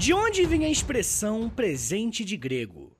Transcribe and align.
De 0.00 0.14
onde 0.14 0.46
vem 0.46 0.64
a 0.64 0.70
expressão 0.70 1.50
presente 1.50 2.24
de 2.24 2.34
grego? 2.34 2.96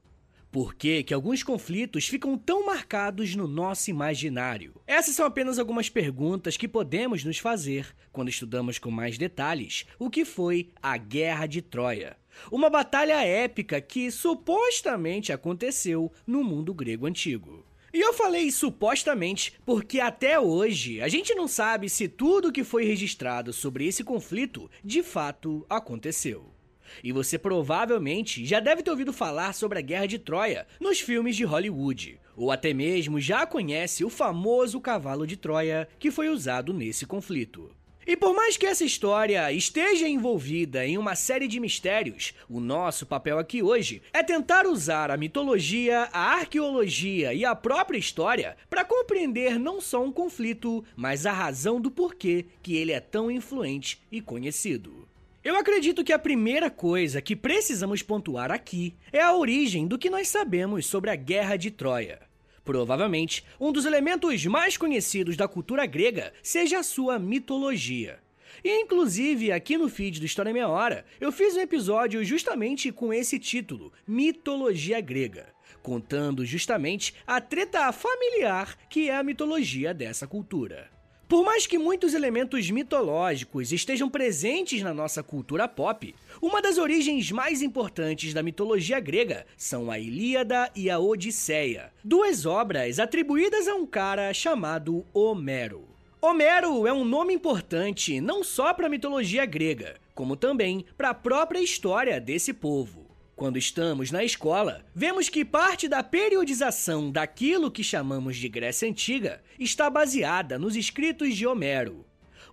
Por 0.53 0.75
que, 0.75 1.03
que 1.03 1.15
alguns 1.15 1.43
conflitos 1.43 2.07
ficam 2.07 2.37
tão 2.37 2.67
marcados 2.67 3.35
no 3.35 3.49
nosso 3.49 3.89
imaginário? 3.89 4.75
Essas 4.87 5.15
são 5.15 5.25
apenas 5.25 5.59
algumas 5.59 5.89
perguntas 5.89 6.59
que 6.59 6.69
podemos 6.69 7.25
nos 7.25 7.39
fazer 7.39 7.97
quando 8.13 8.29
estudamos 8.29 8.79
com 8.79 8.91
mais 8.91 9.17
detalhes 9.17 9.87
o 9.99 10.11
que 10.11 10.27
foi 10.27 10.69
a 10.83 10.99
Guerra 10.99 11.47
de 11.47 11.63
Troia. 11.63 12.19
Uma 12.53 12.69
batalha 12.69 13.25
épica 13.25 13.81
que 13.81 14.11
supostamente 14.11 15.33
aconteceu 15.33 16.13
no 16.27 16.45
mundo 16.45 16.75
grego 16.75 17.07
antigo. 17.07 17.65
E 17.95 17.99
eu 17.99 18.13
falei 18.13 18.53
supostamente 18.53 19.55
porque 19.65 20.01
até 20.01 20.39
hoje 20.39 21.01
a 21.01 21.09
gente 21.09 21.35
não 21.35 21.49
sabe 21.49 21.89
se 21.89 22.09
tudo 22.09 22.53
que 22.53 22.63
foi 22.63 22.85
registrado 22.85 23.55
sobre 23.55 23.87
esse 23.87 24.05
conflito 24.05 24.71
de 24.85 25.03
fato 25.03 25.65
aconteceu. 25.67 26.60
E 27.03 27.13
você 27.13 27.39
provavelmente 27.39 28.45
já 28.45 28.61
deve 28.61 28.83
ter 28.83 28.91
ouvido 28.91 29.13
falar 29.13 29.55
sobre 29.55 29.79
a 29.79 29.83
Guerra 29.83 30.07
de 30.07 30.19
Troia 30.19 30.67
nos 30.79 31.01
filmes 31.01 31.37
de 31.37 31.45
Hollywood, 31.45 32.19
ou 32.37 32.51
até 32.51 32.73
mesmo 32.73 33.21
já 33.21 33.47
conhece 33.47 34.05
o 34.05 34.11
famoso 34.11 34.81
cavalo 34.81 35.27
de 35.27 35.37
Troia 35.37 35.89
que 35.99 36.11
foi 36.11 36.29
usado 36.29 36.73
nesse 36.73 37.07
conflito. 37.07 37.71
E 38.07 38.17
por 38.17 38.35
mais 38.35 38.57
que 38.57 38.67
essa 38.67 38.83
história 38.83 39.53
esteja 39.53 40.09
envolvida 40.09 40.87
em 40.87 40.97
uma 40.97 41.15
série 41.15 41.47
de 41.47 41.61
mistérios, 41.61 42.33
o 42.49 42.59
nosso 42.59 43.07
papel 43.07 43.39
aqui 43.39 43.63
hoje 43.63 44.03
é 44.13 44.23
tentar 44.23 44.67
usar 44.67 45.11
a 45.11 45.17
mitologia, 45.17 46.09
a 46.13 46.33
arqueologia 46.33 47.35
e 47.35 47.45
a 47.45 47.55
própria 47.55 47.99
história 47.99 48.57
para 48.71 48.85
compreender 48.85 49.59
não 49.59 49.81
só 49.81 50.03
um 50.03 50.11
conflito, 50.11 50.83
mas 50.97 51.27
a 51.27 51.33
razão 51.33 51.81
do 51.81 51.91
porquê 51.91 52.47
que 52.63 52.75
ele 52.75 52.91
é 52.91 53.01
tão 53.01 53.31
influente 53.31 54.01
e 54.11 54.21
conhecido. 54.21 55.10
Eu 55.43 55.57
acredito 55.57 56.05
que 56.05 56.13
a 56.13 56.19
primeira 56.19 56.69
coisa 56.69 57.23
que 57.23 57.35
precisamos 57.35 58.03
pontuar 58.03 58.53
aqui 58.53 58.95
é 59.11 59.23
a 59.23 59.35
origem 59.35 59.87
do 59.87 59.97
que 59.97 60.11
nós 60.11 60.29
sabemos 60.29 60.85
sobre 60.85 61.09
a 61.09 61.17
Guerra 61.17 61.57
de 61.57 61.71
Troia. 61.71 62.21
Provavelmente, 62.63 63.43
um 63.59 63.73
dos 63.73 63.87
elementos 63.87 64.45
mais 64.45 64.77
conhecidos 64.77 65.39
da 65.39 65.49
cultura 65.49 65.87
grega 65.87 66.31
seja 66.43 66.81
a 66.81 66.83
sua 66.83 67.19
mitologia. 67.19 68.19
E 68.63 68.83
inclusive 68.83 69.51
aqui 69.51 69.79
no 69.79 69.89
feed 69.89 70.21
do 70.21 70.27
História 70.27 70.53
Meia 70.53 70.69
Hora, 70.69 71.07
eu 71.19 71.33
fiz 71.33 71.57
um 71.57 71.61
episódio 71.61 72.23
justamente 72.23 72.93
com 72.93 73.11
esse 73.11 73.39
título, 73.39 73.91
Mitologia 74.07 75.01
Grega, 75.01 75.47
contando 75.83 76.45
justamente 76.45 77.15
a 77.27 77.41
treta 77.41 77.91
familiar 77.93 78.77
que 78.91 79.09
é 79.09 79.17
a 79.17 79.23
mitologia 79.23 79.95
dessa 79.95 80.27
cultura. 80.27 81.00
Por 81.31 81.45
mais 81.45 81.65
que 81.65 81.79
muitos 81.79 82.13
elementos 82.13 82.69
mitológicos 82.73 83.71
estejam 83.71 84.11
presentes 84.11 84.83
na 84.83 84.93
nossa 84.93 85.23
cultura 85.23 85.69
pop, 85.69 86.13
uma 86.43 86.61
das 86.61 86.77
origens 86.77 87.31
mais 87.31 87.63
importantes 87.63 88.35
da 88.35 88.43
mitologia 88.43 88.99
grega 88.99 89.47
são 89.57 89.93
a 89.93 89.97
Ilíada 89.97 90.69
e 90.75 90.91
a 90.91 90.99
Odisseia, 90.99 91.93
duas 92.03 92.47
obras 92.47 92.99
atribuídas 92.99 93.69
a 93.69 93.77
um 93.77 93.87
cara 93.87 94.35
chamado 94.35 95.07
Homero. 95.15 95.85
Homero 96.21 96.85
é 96.85 96.93
um 96.93 97.05
nome 97.05 97.33
importante 97.33 98.21
não 98.21 98.43
só 98.43 98.75
para 98.75 98.89
a 98.89 98.91
mitologia 98.91 99.47
grega, 99.47 100.01
como 100.17 100.35
também 100.35 100.85
para 100.99 101.11
a 101.11 101.15
própria 101.15 101.61
história 101.61 102.21
desse 102.21 102.53
povo. 102.53 103.10
Quando 103.41 103.57
estamos 103.57 104.11
na 104.11 104.23
escola, 104.23 104.85
vemos 104.95 105.31
que 105.31 105.47
parte 105.47 105.89
da 105.89 106.03
periodização 106.03 107.11
daquilo 107.11 107.71
que 107.71 107.83
chamamos 107.83 108.37
de 108.37 108.51
Grécia 108.51 108.87
Antiga 108.87 109.43
está 109.59 109.89
baseada 109.89 110.59
nos 110.59 110.77
escritos 110.77 111.35
de 111.35 111.47
Homero. 111.47 112.05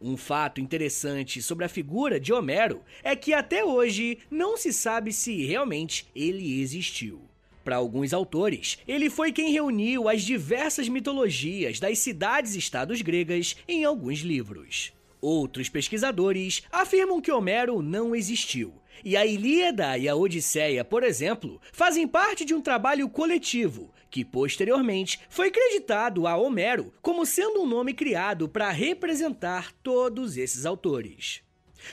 Um 0.01 0.15
fato 0.15 0.61
interessante 0.61 1.41
sobre 1.41 1.65
a 1.65 1.67
figura 1.67 2.21
de 2.21 2.31
Homero 2.31 2.83
é 3.03 3.17
que 3.17 3.33
até 3.33 3.65
hoje 3.65 4.19
não 4.31 4.55
se 4.55 4.71
sabe 4.71 5.11
se 5.11 5.45
realmente 5.45 6.07
ele 6.15 6.61
existiu. 6.61 7.19
Para 7.65 7.75
alguns 7.75 8.13
autores, 8.13 8.77
ele 8.87 9.09
foi 9.09 9.33
quem 9.33 9.51
reuniu 9.51 10.07
as 10.07 10.21
diversas 10.21 10.87
mitologias 10.87 11.81
das 11.81 11.99
cidades-estados 11.99 13.01
gregas 13.01 13.57
em 13.67 13.83
alguns 13.83 14.19
livros. 14.19 14.93
Outros 15.19 15.67
pesquisadores 15.67 16.63
afirmam 16.71 17.19
que 17.19 17.29
Homero 17.29 17.81
não 17.81 18.15
existiu. 18.15 18.73
E 19.03 19.15
a 19.15 19.25
Ilíada 19.25 19.97
e 19.97 20.07
a 20.07 20.15
Odisseia, 20.15 20.83
por 20.83 21.03
exemplo, 21.03 21.61
fazem 21.71 22.07
parte 22.07 22.43
de 22.43 22.53
um 22.53 22.61
trabalho 22.61 23.09
coletivo, 23.09 23.93
que 24.09 24.23
posteriormente 24.23 25.19
foi 25.29 25.51
creditado 25.51 26.27
a 26.27 26.35
Homero 26.35 26.93
como 27.01 27.25
sendo 27.25 27.61
um 27.61 27.67
nome 27.67 27.93
criado 27.93 28.47
para 28.47 28.71
representar 28.71 29.71
todos 29.83 30.37
esses 30.37 30.65
autores. 30.65 31.41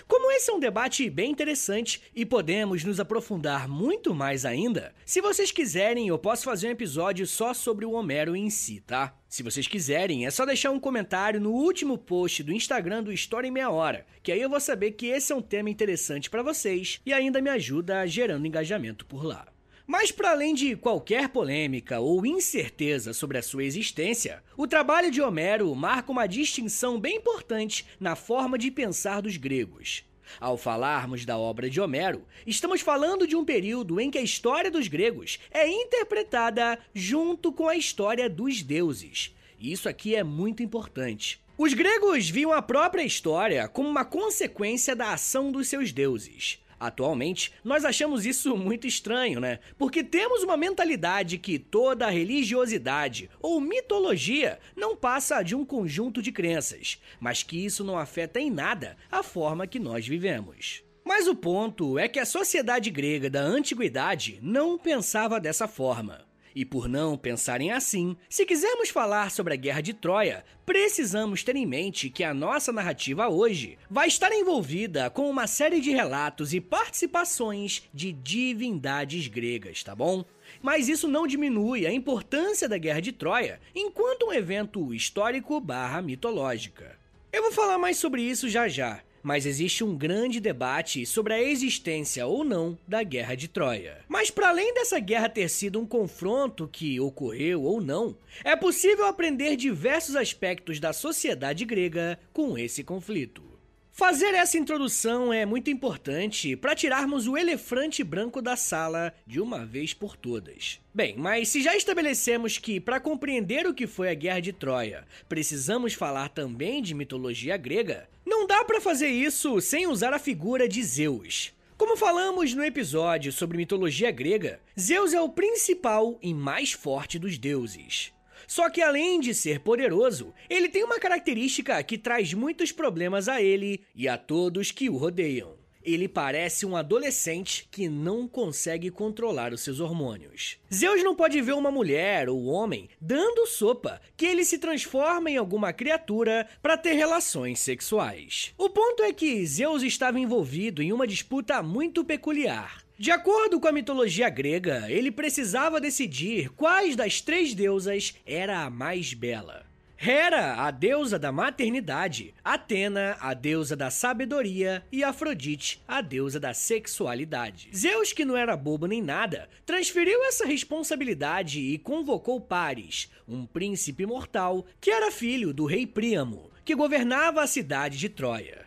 Como 0.08 0.30
esse 0.32 0.50
é 0.50 0.54
um 0.54 0.60
debate 0.60 1.08
bem 1.10 1.30
interessante 1.30 2.00
e 2.14 2.24
podemos 2.24 2.84
nos 2.84 2.98
aprofundar 2.98 3.68
muito 3.68 4.14
mais 4.14 4.44
ainda, 4.44 4.94
se 5.04 5.20
vocês 5.20 5.50
quiserem, 5.50 6.08
eu 6.08 6.18
posso 6.18 6.44
fazer 6.44 6.68
um 6.68 6.72
episódio 6.72 7.26
só 7.26 7.54
sobre 7.54 7.84
o 7.84 7.92
Homero 7.92 8.34
em 8.34 8.50
si, 8.50 8.80
tá? 8.80 9.14
Se 9.34 9.42
vocês 9.42 9.66
quiserem, 9.66 10.24
é 10.24 10.30
só 10.30 10.46
deixar 10.46 10.70
um 10.70 10.78
comentário 10.78 11.40
no 11.40 11.50
último 11.50 11.98
post 11.98 12.40
do 12.44 12.52
Instagram 12.52 13.02
do 13.02 13.12
História 13.12 13.48
em 13.48 13.50
Meia 13.50 13.68
Hora, 13.68 14.06
que 14.22 14.30
aí 14.30 14.40
eu 14.40 14.48
vou 14.48 14.60
saber 14.60 14.92
que 14.92 15.06
esse 15.06 15.32
é 15.32 15.34
um 15.34 15.42
tema 15.42 15.68
interessante 15.68 16.30
para 16.30 16.40
vocês 16.40 17.00
e 17.04 17.12
ainda 17.12 17.42
me 17.42 17.50
ajuda 17.50 18.06
gerando 18.06 18.46
engajamento 18.46 19.04
por 19.04 19.24
lá. 19.24 19.48
Mas, 19.88 20.12
para 20.12 20.30
além 20.30 20.54
de 20.54 20.76
qualquer 20.76 21.30
polêmica 21.30 21.98
ou 21.98 22.24
incerteza 22.24 23.12
sobre 23.12 23.36
a 23.36 23.42
sua 23.42 23.64
existência, 23.64 24.40
o 24.56 24.68
trabalho 24.68 25.10
de 25.10 25.20
Homero 25.20 25.74
marca 25.74 26.12
uma 26.12 26.28
distinção 26.28 27.00
bem 27.00 27.16
importante 27.16 27.84
na 27.98 28.14
forma 28.14 28.56
de 28.56 28.70
pensar 28.70 29.20
dos 29.20 29.36
gregos. 29.36 30.04
Ao 30.40 30.56
falarmos 30.56 31.24
da 31.24 31.38
obra 31.38 31.68
de 31.68 31.80
Homero, 31.80 32.24
estamos 32.46 32.80
falando 32.80 33.26
de 33.26 33.36
um 33.36 33.44
período 33.44 34.00
em 34.00 34.10
que 34.10 34.18
a 34.18 34.22
história 34.22 34.70
dos 34.70 34.88
gregos 34.88 35.38
é 35.50 35.68
interpretada 35.68 36.78
junto 36.94 37.52
com 37.52 37.68
a 37.68 37.76
história 37.76 38.28
dos 38.28 38.62
deuses. 38.62 39.34
Isso 39.60 39.88
aqui 39.88 40.14
é 40.14 40.24
muito 40.24 40.62
importante. 40.62 41.40
Os 41.56 41.72
gregos 41.72 42.28
viam 42.28 42.52
a 42.52 42.60
própria 42.60 43.04
história 43.04 43.68
como 43.68 43.88
uma 43.88 44.04
consequência 44.04 44.96
da 44.96 45.12
ação 45.12 45.52
dos 45.52 45.68
seus 45.68 45.92
deuses. 45.92 46.58
Atualmente, 46.78 47.52
nós 47.62 47.84
achamos 47.84 48.26
isso 48.26 48.56
muito 48.56 48.86
estranho, 48.86 49.40
né? 49.40 49.58
Porque 49.78 50.02
temos 50.02 50.42
uma 50.42 50.56
mentalidade 50.56 51.38
que 51.38 51.58
toda 51.58 52.10
religiosidade 52.10 53.30
ou 53.40 53.60
mitologia 53.60 54.58
não 54.76 54.96
passa 54.96 55.42
de 55.42 55.54
um 55.54 55.64
conjunto 55.64 56.20
de 56.20 56.32
crenças, 56.32 57.00
mas 57.20 57.42
que 57.42 57.64
isso 57.64 57.84
não 57.84 57.98
afeta 57.98 58.40
em 58.40 58.50
nada 58.50 58.96
a 59.10 59.22
forma 59.22 59.66
que 59.66 59.78
nós 59.78 60.06
vivemos. 60.06 60.82
Mas 61.04 61.28
o 61.28 61.34
ponto 61.34 61.98
é 61.98 62.08
que 62.08 62.18
a 62.18 62.24
sociedade 62.24 62.90
grega 62.90 63.28
da 63.28 63.40
antiguidade 63.40 64.38
não 64.42 64.78
pensava 64.78 65.38
dessa 65.38 65.68
forma. 65.68 66.24
E 66.54 66.64
por 66.64 66.88
não 66.88 67.18
pensarem 67.18 67.72
assim, 67.72 68.16
se 68.28 68.46
quisermos 68.46 68.88
falar 68.88 69.30
sobre 69.32 69.54
a 69.54 69.56
Guerra 69.56 69.80
de 69.80 69.92
Troia, 69.92 70.44
precisamos 70.64 71.42
ter 71.42 71.56
em 71.56 71.66
mente 71.66 72.08
que 72.08 72.22
a 72.22 72.32
nossa 72.32 72.72
narrativa 72.72 73.28
hoje 73.28 73.76
vai 73.90 74.06
estar 74.06 74.32
envolvida 74.32 75.10
com 75.10 75.28
uma 75.28 75.48
série 75.48 75.80
de 75.80 75.90
relatos 75.90 76.54
e 76.54 76.60
participações 76.60 77.82
de 77.92 78.12
divindades 78.12 79.26
gregas, 79.26 79.82
tá 79.82 79.96
bom? 79.96 80.24
Mas 80.62 80.88
isso 80.88 81.08
não 81.08 81.26
diminui 81.26 81.86
a 81.86 81.92
importância 81.92 82.68
da 82.68 82.78
Guerra 82.78 83.00
de 83.00 83.10
Troia 83.10 83.60
enquanto 83.74 84.26
um 84.26 84.32
evento 84.32 84.94
histórico 84.94 85.60
barra 85.60 86.00
mitológica. 86.00 86.96
Eu 87.32 87.42
vou 87.42 87.52
falar 87.52 87.78
mais 87.78 87.96
sobre 87.96 88.22
isso 88.22 88.48
já 88.48 88.68
já, 88.68 89.02
mas 89.24 89.46
existe 89.46 89.82
um 89.82 89.96
grande 89.96 90.38
debate 90.38 91.06
sobre 91.06 91.32
a 91.32 91.42
existência 91.42 92.26
ou 92.26 92.44
não 92.44 92.78
da 92.86 93.02
Guerra 93.02 93.34
de 93.34 93.48
Troia. 93.48 94.04
Mas 94.06 94.30
para 94.30 94.50
além 94.50 94.74
dessa 94.74 95.00
guerra 95.00 95.30
ter 95.30 95.48
sido 95.48 95.80
um 95.80 95.86
confronto 95.86 96.68
que 96.68 97.00
ocorreu 97.00 97.62
ou 97.62 97.80
não, 97.80 98.14
é 98.44 98.54
possível 98.54 99.06
aprender 99.06 99.56
diversos 99.56 100.14
aspectos 100.14 100.78
da 100.78 100.92
sociedade 100.92 101.64
grega 101.64 102.20
com 102.34 102.58
esse 102.58 102.84
conflito. 102.84 103.53
Fazer 103.96 104.34
essa 104.34 104.58
introdução 104.58 105.32
é 105.32 105.46
muito 105.46 105.70
importante 105.70 106.56
para 106.56 106.74
tirarmos 106.74 107.28
o 107.28 107.36
elefante 107.36 108.02
branco 108.02 108.42
da 108.42 108.56
sala 108.56 109.14
de 109.24 109.40
uma 109.40 109.64
vez 109.64 109.94
por 109.94 110.16
todas. 110.16 110.80
Bem, 110.92 111.14
mas 111.16 111.50
se 111.50 111.62
já 111.62 111.76
estabelecemos 111.76 112.58
que 112.58 112.80
para 112.80 112.98
compreender 112.98 113.68
o 113.68 113.72
que 113.72 113.86
foi 113.86 114.10
a 114.10 114.14
Guerra 114.14 114.40
de 114.40 114.52
Troia, 114.52 115.06
precisamos 115.28 115.94
falar 115.94 116.28
também 116.30 116.82
de 116.82 116.92
mitologia 116.92 117.56
grega, 117.56 118.08
não 118.26 118.48
dá 118.48 118.64
para 118.64 118.80
fazer 118.80 119.10
isso 119.10 119.60
sem 119.60 119.86
usar 119.86 120.12
a 120.12 120.18
figura 120.18 120.68
de 120.68 120.82
Zeus. 120.82 121.52
Como 121.76 121.96
falamos 121.96 122.52
no 122.52 122.64
episódio 122.64 123.30
sobre 123.30 123.56
mitologia 123.56 124.10
grega, 124.10 124.58
Zeus 124.78 125.14
é 125.14 125.20
o 125.20 125.28
principal 125.28 126.18
e 126.20 126.34
mais 126.34 126.72
forte 126.72 127.16
dos 127.16 127.38
deuses. 127.38 128.12
Só 128.46 128.68
que 128.70 128.80
além 128.82 129.20
de 129.20 129.34
ser 129.34 129.60
poderoso, 129.60 130.32
ele 130.48 130.68
tem 130.68 130.84
uma 130.84 130.98
característica 130.98 131.82
que 131.82 131.98
traz 131.98 132.32
muitos 132.34 132.72
problemas 132.72 133.28
a 133.28 133.40
ele 133.42 133.80
e 133.94 134.08
a 134.08 134.16
todos 134.18 134.70
que 134.70 134.88
o 134.88 134.96
rodeiam. 134.96 135.54
ele 135.84 136.08
parece 136.08 136.64
um 136.64 136.76
adolescente 136.76 137.68
que 137.70 137.88
não 137.90 138.26
consegue 138.26 138.90
controlar 138.90 139.52
os 139.52 139.60
seus 139.60 139.80
hormônios. 139.80 140.56
Zeus 140.72 141.02
não 141.02 141.14
pode 141.14 141.40
ver 141.42 141.52
uma 141.52 141.70
mulher 141.70 142.28
ou 142.28 142.46
homem 142.46 142.88
dando 142.98 143.46
sopa 143.46 144.00
que 144.16 144.24
ele 144.24 144.44
se 144.44 144.58
transforma 144.58 145.30
em 145.30 145.36
alguma 145.36 145.72
criatura 145.74 146.48
para 146.62 146.78
ter 146.78 146.94
relações 146.94 147.60
sexuais. 147.60 148.54
O 148.56 148.70
ponto 148.70 149.02
é 149.02 149.12
que 149.12 149.44
Zeus 149.46 149.82
estava 149.82 150.18
envolvido 150.18 150.82
em 150.82 150.92
uma 150.92 151.06
disputa 151.06 151.62
muito 151.62 152.02
peculiar. 152.02 152.83
De 152.96 153.10
acordo 153.10 153.58
com 153.58 153.66
a 153.66 153.72
mitologia 153.72 154.28
grega, 154.28 154.84
ele 154.88 155.10
precisava 155.10 155.80
decidir 155.80 156.50
quais 156.50 156.94
das 156.94 157.20
três 157.20 157.52
deusas 157.52 158.14
era 158.24 158.60
a 158.60 158.70
mais 158.70 159.12
bela. 159.12 159.66
Hera, 159.98 160.62
a 160.62 160.70
deusa 160.70 161.18
da 161.18 161.32
maternidade, 161.32 162.34
Atena, 162.44 163.16
a 163.18 163.34
deusa 163.34 163.74
da 163.74 163.90
sabedoria 163.90 164.84
e 164.92 165.02
Afrodite, 165.02 165.82
a 165.88 166.00
deusa 166.00 166.38
da 166.38 166.54
sexualidade. 166.54 167.68
Zeus, 167.74 168.12
que 168.12 168.24
não 168.24 168.36
era 168.36 168.56
bobo 168.56 168.86
nem 168.86 169.02
nada, 169.02 169.48
transferiu 169.66 170.22
essa 170.24 170.46
responsabilidade 170.46 171.58
e 171.58 171.78
convocou 171.78 172.40
Paris, 172.40 173.10
um 173.26 173.44
príncipe 173.44 174.06
mortal 174.06 174.66
que 174.80 174.90
era 174.90 175.10
filho 175.10 175.52
do 175.52 175.64
rei 175.64 175.84
Príamo, 175.84 176.50
que 176.64 176.76
governava 176.76 177.42
a 177.42 177.46
cidade 177.48 177.98
de 177.98 178.08
Troia. 178.08 178.66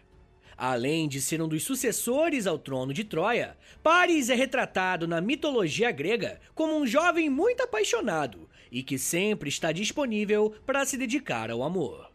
Além 0.57 1.07
de 1.07 1.21
ser 1.21 1.39
um 1.39 1.47
dos 1.47 1.63
sucessores 1.63 2.47
ao 2.47 2.57
trono 2.57 2.91
de 2.91 3.03
Troia, 3.03 3.55
Paris 3.83 4.31
é 4.31 4.33
retratado 4.33 5.07
na 5.07 5.21
mitologia 5.21 5.91
grega 5.91 6.41
como 6.55 6.75
um 6.75 6.87
jovem 6.87 7.29
muito 7.29 7.61
apaixonado 7.61 8.49
e 8.71 8.81
que 8.81 8.97
sempre 8.97 9.49
está 9.49 9.71
disponível 9.71 10.55
para 10.65 10.83
se 10.83 10.97
dedicar 10.97 11.51
ao 11.51 11.61
amor. 11.61 12.11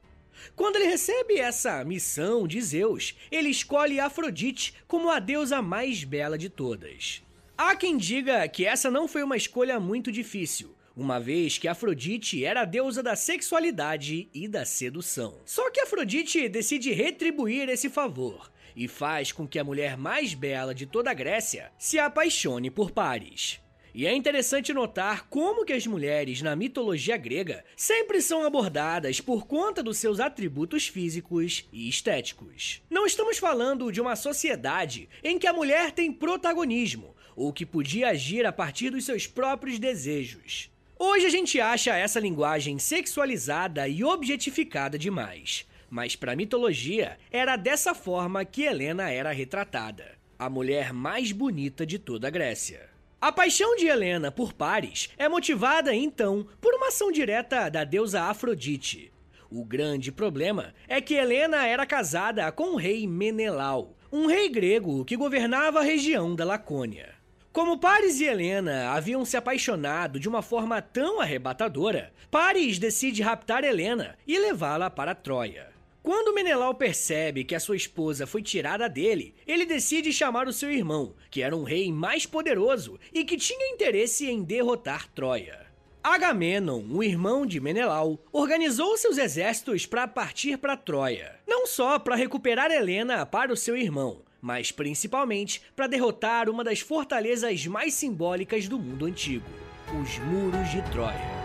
Quando 0.57 0.75
ele 0.75 0.87
recebe 0.87 1.39
essa 1.39 1.85
missão 1.85 2.49
de 2.49 2.61
Zeus, 2.61 3.15
ele 3.31 3.49
escolhe 3.49 4.01
Afrodite 4.01 4.75
como 4.89 5.09
a 5.09 5.21
deusa 5.21 5.63
mais 5.63 6.03
bela 6.03 6.37
de 6.37 6.49
todas. 6.49 7.23
Há 7.57 7.77
quem 7.77 7.97
diga 7.97 8.49
que 8.49 8.65
essa 8.67 8.91
não 8.91 9.07
foi 9.07 9.23
uma 9.23 9.37
escolha 9.37 9.79
muito 9.79 10.11
difícil, 10.11 10.75
uma 10.97 11.19
vez 11.19 11.59
que 11.59 11.69
Afrodite 11.69 12.45
era 12.45 12.63
a 12.63 12.65
deusa 12.65 13.03
da 13.03 13.17
sexualidade 13.17 14.29
e 14.35 14.47
da 14.47 14.65
sedução. 14.65 15.41
Só 15.45 15.71
que 15.71 15.81
Afrodite 15.81 16.49
decide 16.49 16.93
retribuir 16.93 17.69
esse 17.69 17.89
favor 17.89 18.51
e 18.75 18.89
faz 18.89 19.33
com 19.33 19.47
que 19.47 19.59
a 19.59 19.65
mulher 19.65 19.97
mais 19.97 20.35
bela 20.35 20.75
de 20.75 20.87
toda 20.87 21.11
a 21.11 21.15
Grécia 21.15 21.73
se 21.79 21.99
apaixone 21.99 22.71
por 22.71 22.91
Paris. 22.91 23.61
E 23.95 24.07
é 24.07 24.15
interessante 24.15 24.73
notar 24.73 25.29
como 25.29 25.67
que 25.67 25.73
as 25.73 25.87
mulheres 25.87 26.41
na 26.41 26.57
mitologia 26.57 27.15
grega 27.19 27.63
sempre 27.77 28.23
são 28.23 28.43
abordadas 28.43 29.21
por 29.21 29.47
conta 29.47 29.83
dos 29.83 29.99
seus 29.99 30.19
atributos 30.19 30.89
físicos 30.89 31.69
e 31.71 31.91
estéticos. 31.91 32.83
Não 32.89 33.05
estamos 33.05 33.37
falando 33.37 33.93
de 33.93 34.01
uma 34.01 34.17
sociedade 34.17 35.11
em 35.23 35.39
que 35.39 35.47
a 35.47 35.53
mulher 35.53 35.93
tem 35.93 36.11
protagonismo 36.11 37.15
ou 37.37 37.53
que 37.53 37.67
podia 37.67 38.09
agir 38.09 38.47
a 38.47 38.53
partir 38.53 38.89
dos 38.89 39.05
seus 39.05 39.27
próprios 39.27 39.79
desejos. 39.79 40.72
Hoje 41.05 41.27
a 41.27 41.31
gente 41.31 41.61
acha 41.61 41.97
essa 41.97 42.21
linguagem 42.21 42.79
sexualizada 42.79 43.89
e 43.89 44.05
objetificada 44.05 44.97
demais, 44.97 45.67
mas 45.91 46.15
para 46.15 46.31
a 46.31 46.37
mitologia 46.37 47.19
era 47.29 47.57
dessa 47.57 47.93
forma 47.93 48.45
que 48.45 48.63
Helena 48.63 49.11
era 49.11 49.33
retratada, 49.33 50.13
a 50.39 50.49
mulher 50.49 50.93
mais 50.93 51.33
bonita 51.33 51.85
de 51.85 51.99
toda 51.99 52.29
a 52.29 52.31
Grécia. 52.31 52.89
A 53.21 53.33
paixão 53.33 53.75
de 53.75 53.89
Helena 53.89 54.31
por 54.31 54.53
Paris 54.53 55.11
é 55.19 55.29
motivada 55.29 55.93
então 55.93 56.47
por 56.61 56.73
uma 56.73 56.87
ação 56.87 57.11
direta 57.11 57.69
da 57.69 57.83
deusa 57.83 58.23
Afrodite. 58.23 59.13
O 59.51 59.65
grande 59.65 60.13
problema 60.13 60.73
é 60.87 61.01
que 61.01 61.15
Helena 61.15 61.67
era 61.67 61.85
casada 61.85 62.53
com 62.53 62.75
o 62.75 62.77
rei 62.77 63.09
Menelau, 63.09 63.97
um 64.13 64.27
rei 64.27 64.49
grego 64.49 65.05
que 65.05 65.17
governava 65.17 65.81
a 65.81 65.83
região 65.83 66.37
da 66.37 66.45
Lacônia. 66.45 67.12
Como 67.53 67.77
Paris 67.77 68.19
e 68.19 68.25
Helena 68.25 68.93
haviam 68.93 69.27
se 69.27 69.37
apaixonado 69.37 70.19
de 70.19 70.27
uma 70.27 70.41
forma 70.41 70.81
tão 70.81 71.21
arrebatadora, 71.21 72.11
Paris 72.31 72.79
decide 72.79 73.21
raptar 73.21 73.63
Helena 73.63 74.17
e 74.27 74.39
levá-la 74.39 74.89
para 74.89 75.15
Troia. 75.15 75.71
Quando 76.03 76.33
Menelau 76.33 76.75
percebe 76.75 77.45
que 77.45 77.55
a 77.55 77.61
sua 77.61 77.77
esposa 77.77 78.27
foi 78.27 78.43
tirada 78.43 78.89
dele, 78.89 79.35
ele 79.47 79.67
decide 79.67 80.15
chamar 80.15 80.49
o 80.49 80.53
seu 80.53 80.73
irmão, 80.73 81.15
que 81.31 81.43
era 81.43 81.55
um 81.55 81.63
rei 81.63 81.93
mais 81.93 82.25
poderoso 82.25 82.99
e 83.13 83.23
que 83.23 83.37
tinha 83.37 83.71
interesse 83.71 84.31
em 84.31 84.43
derrotar 84.43 85.07
Troia. 85.09 85.67
Agamenon, 86.03 86.83
o 86.91 87.03
irmão 87.05 87.45
de 87.45 87.61
Menelau, 87.61 88.19
organizou 88.33 88.97
seus 88.97 89.19
exércitos 89.19 89.85
para 89.85 90.09
partir 90.09 90.57
para 90.57 90.75
Troia, 90.75 91.39
não 91.47 91.67
só 91.67 91.99
para 91.99 92.17
recuperar 92.17 92.71
Helena 92.71 93.27
para 93.27 93.53
o 93.53 93.57
seu 93.57 93.77
irmão, 93.77 94.23
mas 94.43 94.73
principalmente 94.73 95.63
para 95.77 95.87
derrotar 95.87 96.51
uma 96.51 96.65
das 96.65 96.81
fortalezas 96.81 97.65
mais 97.69 97.95
simbólicas 97.95 98.67
do 98.67 98.77
mundo 98.77 99.07
antigo, 99.07 99.47
os 99.89 100.19
Muros 100.19 100.69
de 100.69 100.83
Troia. 100.91 101.43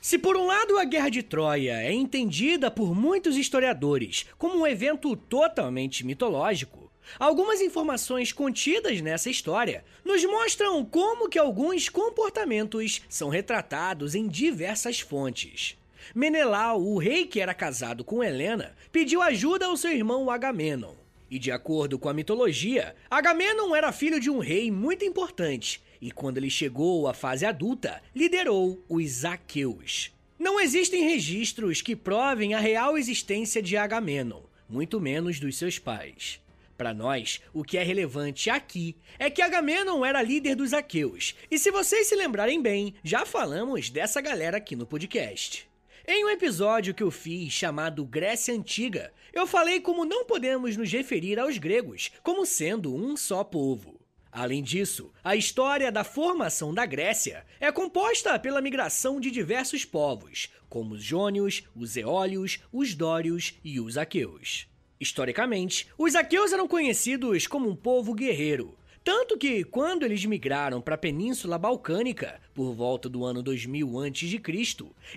Se 0.00 0.18
por 0.18 0.36
um 0.36 0.46
lado 0.46 0.76
a 0.76 0.84
Guerra 0.84 1.08
de 1.08 1.22
Troia 1.22 1.74
é 1.80 1.92
entendida 1.92 2.68
por 2.68 2.94
muitos 2.94 3.36
historiadores 3.36 4.26
como 4.36 4.58
um 4.58 4.66
evento 4.66 5.14
totalmente 5.14 6.04
mitológico, 6.04 6.90
algumas 7.18 7.60
informações 7.60 8.32
contidas 8.32 9.00
nessa 9.00 9.30
história 9.30 9.84
nos 10.04 10.24
mostram 10.24 10.84
como 10.84 11.28
que 11.28 11.38
alguns 11.38 11.88
comportamentos 11.88 13.02
são 13.08 13.28
retratados 13.28 14.16
em 14.16 14.26
diversas 14.26 14.98
fontes. 14.98 15.76
Menelau, 16.14 16.82
o 16.82 16.98
rei 16.98 17.26
que 17.26 17.40
era 17.40 17.54
casado 17.54 18.04
com 18.04 18.22
Helena, 18.22 18.74
pediu 18.90 19.22
ajuda 19.22 19.66
ao 19.66 19.76
seu 19.76 19.90
irmão 19.90 20.30
Agamenon. 20.30 20.94
E 21.30 21.38
de 21.38 21.50
acordo 21.50 21.98
com 21.98 22.08
a 22.08 22.12
mitologia, 22.14 22.94
Agamenon 23.10 23.74
era 23.74 23.90
filho 23.90 24.20
de 24.20 24.28
um 24.28 24.38
rei 24.38 24.70
muito 24.70 25.04
importante, 25.04 25.82
e 26.00 26.10
quando 26.10 26.36
ele 26.36 26.50
chegou 26.50 27.08
à 27.08 27.14
fase 27.14 27.46
adulta, 27.46 28.02
liderou 28.14 28.84
os 28.88 29.24
Aqueus. 29.24 30.12
Não 30.38 30.60
existem 30.60 31.04
registros 31.04 31.80
que 31.80 31.96
provem 31.96 32.52
a 32.52 32.58
real 32.58 32.98
existência 32.98 33.62
de 33.62 33.76
Agamenon, 33.76 34.42
muito 34.68 35.00
menos 35.00 35.40
dos 35.40 35.56
seus 35.56 35.78
pais. 35.78 36.38
Para 36.76 36.92
nós, 36.92 37.40
o 37.54 37.62
que 37.62 37.78
é 37.78 37.82
relevante 37.82 38.50
aqui 38.50 38.96
é 39.18 39.30
que 39.30 39.40
Agamenon 39.40 40.04
era 40.04 40.20
líder 40.20 40.56
dos 40.56 40.74
Aqueus, 40.74 41.34
e 41.50 41.58
se 41.58 41.70
vocês 41.70 42.08
se 42.08 42.16
lembrarem 42.16 42.60
bem, 42.60 42.92
já 43.04 43.24
falamos 43.24 43.88
dessa 43.88 44.20
galera 44.20 44.56
aqui 44.56 44.74
no 44.74 44.84
podcast. 44.84 45.71
Em 46.06 46.24
um 46.24 46.28
episódio 46.28 46.92
que 46.92 47.02
eu 47.02 47.12
fiz 47.12 47.52
chamado 47.52 48.04
Grécia 48.04 48.52
Antiga, 48.52 49.12
eu 49.32 49.46
falei 49.46 49.80
como 49.80 50.04
não 50.04 50.24
podemos 50.24 50.76
nos 50.76 50.90
referir 50.90 51.38
aos 51.38 51.58
gregos 51.58 52.10
como 52.24 52.44
sendo 52.44 52.92
um 52.92 53.16
só 53.16 53.44
povo. 53.44 54.00
Além 54.32 54.64
disso, 54.64 55.12
a 55.22 55.36
história 55.36 55.92
da 55.92 56.02
formação 56.02 56.74
da 56.74 56.84
Grécia 56.84 57.46
é 57.60 57.70
composta 57.70 58.36
pela 58.36 58.60
migração 58.60 59.20
de 59.20 59.30
diversos 59.30 59.84
povos, 59.84 60.50
como 60.68 60.94
os 60.94 61.04
jônios, 61.04 61.62
os 61.76 61.96
eólios, 61.96 62.58
os 62.72 62.94
dórios 62.94 63.54
e 63.62 63.78
os 63.78 63.96
aqueus. 63.96 64.66
Historicamente, 64.98 65.86
os 65.96 66.16
aqueus 66.16 66.52
eram 66.52 66.66
conhecidos 66.66 67.46
como 67.46 67.68
um 67.68 67.76
povo 67.76 68.12
guerreiro, 68.12 68.76
tanto 69.04 69.36
que, 69.36 69.64
quando 69.64 70.04
eles 70.04 70.24
migraram 70.24 70.80
para 70.80 70.94
a 70.94 70.98
Península 70.98 71.58
Balcânica, 71.58 72.40
por 72.54 72.72
volta 72.72 73.08
do 73.08 73.24
ano 73.24 73.42
2000 73.42 74.00
a.C., 74.00 74.40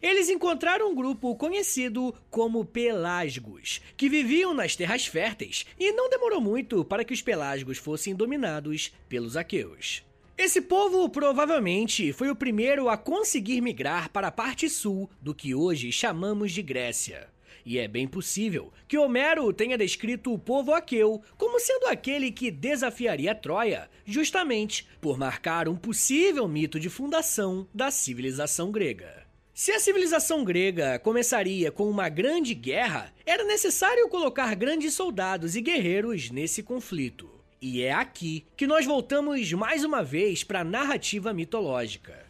eles 0.01 0.30
encontraram 0.30 0.89
um 0.89 0.96
grupo 0.96 1.36
conhecido 1.36 2.13
como 2.30 2.65
Pelasgos, 2.65 3.82
que 3.96 4.10
viviam 4.10 4.54
nas 4.54 4.75
terras 4.75 5.06
férteis, 5.06 5.65
e 5.80 5.92
não 5.92 6.10
demorou 6.10 6.42
muito 6.42 6.84
para 6.84 7.04
que 7.04 7.13
os 7.13 7.22
Pelasgos 7.22 7.77
fossem 7.77 8.15
dominados 8.15 8.92
pelos 9.08 9.38
aqueus. 9.38 10.04
Esse 10.38 10.62
povo 10.62 11.08
provavelmente 11.08 12.12
foi 12.12 12.30
o 12.30 12.36
primeiro 12.36 12.89
a 12.89 12.98
conseguir 12.98 13.62
migrar 13.62 14.10
para 14.10 14.27
a 14.27 14.32
parte 14.32 14.68
sul 14.68 15.10
do 15.22 15.34
que 15.34 15.56
hoje 15.56 15.92
chamamos 15.92 16.51
de 16.51 16.62
Grécia. 16.62 17.35
E 17.66 17.80
é 17.80 17.88
bem 17.88 18.08
possível 18.08 18.72
que 18.88 18.98
Homero 18.98 19.52
tenha 19.52 19.78
descrito 19.78 20.32
o 20.32 20.38
povo 20.38 20.72
aqueu 20.72 21.22
como 21.36 21.60
sendo 21.60 21.88
aquele 21.88 22.32
que 22.32 22.52
desafiaria 22.52 23.34
Troia, 23.34 23.90
justamente 24.06 24.88
por 25.02 25.18
marcar 25.18 25.68
um 25.68 25.76
possível 25.76 26.48
mito 26.48 26.80
de 26.80 26.90
fundação 26.90 27.68
da 27.74 27.90
civilização 27.90 28.72
grega. 28.72 29.26
Se 29.52 29.72
a 29.72 29.80
civilização 29.80 30.44
grega 30.44 31.00
começaria 31.00 31.72
com 31.72 31.90
uma 31.90 32.08
grande 32.10 32.54
guerra, 32.54 33.12
era 33.26 33.44
necessário 33.46 34.10
colocar 34.10 34.54
grandes 34.54 34.94
soldados 34.94 35.56
e 35.56 35.62
guerreiros 35.62 36.30
nesse 36.30 36.62
conflito. 36.62 37.30
E 37.62 37.82
é 37.82 37.94
aqui 37.94 38.46
que 38.56 38.68
nós 38.68 38.86
voltamos 38.86 39.52
mais 39.54 39.84
uma 39.84 40.04
vez 40.04 40.44
para 40.44 40.60
a 40.60 40.64
narrativa 40.66 41.34
mitológica. 41.34 42.25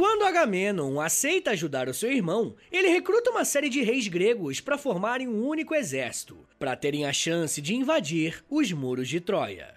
Quando 0.00 0.24
Agamenon 0.24 0.98
aceita 0.98 1.50
ajudar 1.50 1.86
o 1.86 1.92
seu 1.92 2.10
irmão, 2.10 2.56
ele 2.72 2.88
recruta 2.88 3.30
uma 3.30 3.44
série 3.44 3.68
de 3.68 3.82
reis 3.82 4.08
gregos 4.08 4.58
para 4.58 4.78
formarem 4.78 5.28
um 5.28 5.46
único 5.46 5.74
exército, 5.74 6.38
para 6.58 6.74
terem 6.74 7.04
a 7.04 7.12
chance 7.12 7.60
de 7.60 7.74
invadir 7.74 8.42
os 8.48 8.72
muros 8.72 9.10
de 9.10 9.20
Troia. 9.20 9.74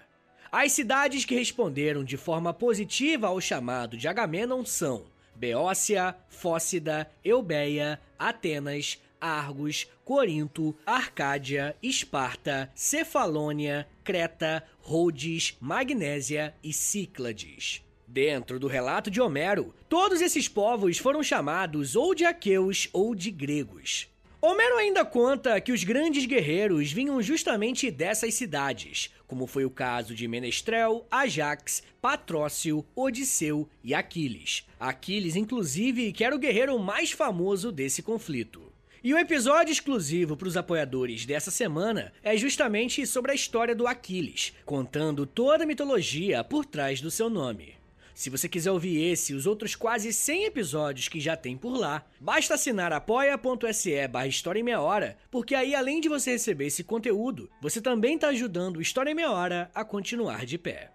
As 0.50 0.72
cidades 0.72 1.26
que 1.26 1.34
responderam 1.34 2.02
de 2.02 2.16
forma 2.16 2.54
positiva 2.54 3.26
ao 3.26 3.38
chamado 3.38 3.98
de 3.98 4.08
Agamenon 4.08 4.64
são 4.64 5.04
Beócia, 5.36 6.16
Fócida, 6.30 7.06
Eubeia, 7.22 8.00
Atenas, 8.18 8.98
Argos, 9.20 9.86
Corinto, 10.06 10.74
Arcádia, 10.86 11.76
Esparta, 11.82 12.72
Cefalônia, 12.74 13.86
Creta, 14.02 14.64
Rhodes, 14.80 15.54
Magnésia 15.60 16.54
e 16.64 16.72
Cíclades. 16.72 17.84
Dentro 18.14 18.60
do 18.60 18.68
relato 18.68 19.10
de 19.10 19.20
Homero, 19.20 19.74
todos 19.88 20.20
esses 20.20 20.46
povos 20.46 20.98
foram 20.98 21.20
chamados 21.20 21.96
ou 21.96 22.14
de 22.14 22.24
aqueus 22.24 22.88
ou 22.92 23.12
de 23.12 23.28
gregos. 23.28 24.06
Homero 24.40 24.76
ainda 24.76 25.04
conta 25.04 25.60
que 25.60 25.72
os 25.72 25.82
grandes 25.82 26.24
guerreiros 26.24 26.92
vinham 26.92 27.20
justamente 27.20 27.90
dessas 27.90 28.34
cidades, 28.34 29.12
como 29.26 29.48
foi 29.48 29.64
o 29.64 29.70
caso 29.70 30.14
de 30.14 30.28
Menestrel, 30.28 31.04
Ajax, 31.10 31.82
Patrócio, 32.00 32.86
Odisseu 32.94 33.68
e 33.82 33.92
Aquiles. 33.92 34.64
Aquiles, 34.78 35.34
inclusive, 35.34 36.12
que 36.12 36.22
era 36.22 36.36
o 36.36 36.38
guerreiro 36.38 36.78
mais 36.78 37.10
famoso 37.10 37.72
desse 37.72 38.00
conflito. 38.00 38.72
E 39.02 39.12
o 39.12 39.18
episódio 39.18 39.72
exclusivo 39.72 40.36
para 40.36 40.46
os 40.46 40.56
apoiadores 40.56 41.26
dessa 41.26 41.50
semana 41.50 42.12
é 42.22 42.36
justamente 42.36 43.04
sobre 43.08 43.32
a 43.32 43.34
história 43.34 43.74
do 43.74 43.88
Aquiles, 43.88 44.52
contando 44.64 45.26
toda 45.26 45.64
a 45.64 45.66
mitologia 45.66 46.44
por 46.44 46.64
trás 46.64 47.00
do 47.00 47.10
seu 47.10 47.28
nome. 47.28 47.74
Se 48.14 48.30
você 48.30 48.48
quiser 48.48 48.70
ouvir 48.70 49.10
esse 49.10 49.32
e 49.32 49.34
os 49.34 49.44
outros 49.44 49.74
quase 49.74 50.12
100 50.12 50.44
episódios 50.44 51.08
que 51.08 51.18
já 51.18 51.36
tem 51.36 51.56
por 51.56 51.76
lá, 51.76 52.06
basta 52.20 52.54
assinar 52.54 52.92
apoia.se 52.92 54.06
barra 54.06 54.28
História 54.28 54.60
em 54.60 54.62
Meia 54.62 54.80
Hora, 54.80 55.18
porque 55.32 55.52
aí 55.54 55.74
além 55.74 56.00
de 56.00 56.08
você 56.08 56.30
receber 56.30 56.66
esse 56.66 56.84
conteúdo, 56.84 57.50
você 57.60 57.80
também 57.80 58.14
está 58.14 58.28
ajudando 58.28 58.76
o 58.76 58.80
História 58.80 59.10
em 59.10 59.14
Meia 59.14 59.32
Hora 59.32 59.68
a 59.74 59.84
continuar 59.84 60.46
de 60.46 60.56
pé. 60.56 60.92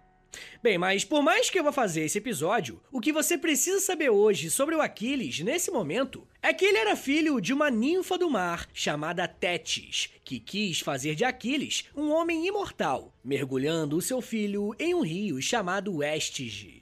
Bem, 0.62 0.78
mas 0.78 1.04
por 1.04 1.22
mais 1.22 1.50
que 1.50 1.58
eu 1.58 1.64
vá 1.64 1.72
fazer 1.72 2.02
esse 2.02 2.18
episódio, 2.18 2.80
o 2.90 3.00
que 3.00 3.12
você 3.12 3.36
precisa 3.36 3.80
saber 3.80 4.10
hoje 4.10 4.50
sobre 4.50 4.74
o 4.74 4.80
Aquiles 4.80 5.40
nesse 5.40 5.70
momento 5.70 6.26
é 6.42 6.54
que 6.54 6.64
ele 6.64 6.78
era 6.78 6.96
filho 6.96 7.40
de 7.40 7.52
uma 7.52 7.70
ninfa 7.70 8.16
do 8.16 8.30
mar 8.30 8.68
chamada 8.72 9.26
Tétis, 9.26 10.10
que 10.24 10.38
quis 10.38 10.80
fazer 10.80 11.14
de 11.14 11.24
Aquiles 11.24 11.84
um 11.94 12.10
homem 12.10 12.46
imortal, 12.46 13.12
mergulhando 13.24 13.96
o 13.96 14.02
seu 14.02 14.22
filho 14.22 14.74
em 14.78 14.94
um 14.94 15.02
rio 15.02 15.42
chamado 15.42 16.02
Estige. 16.02 16.79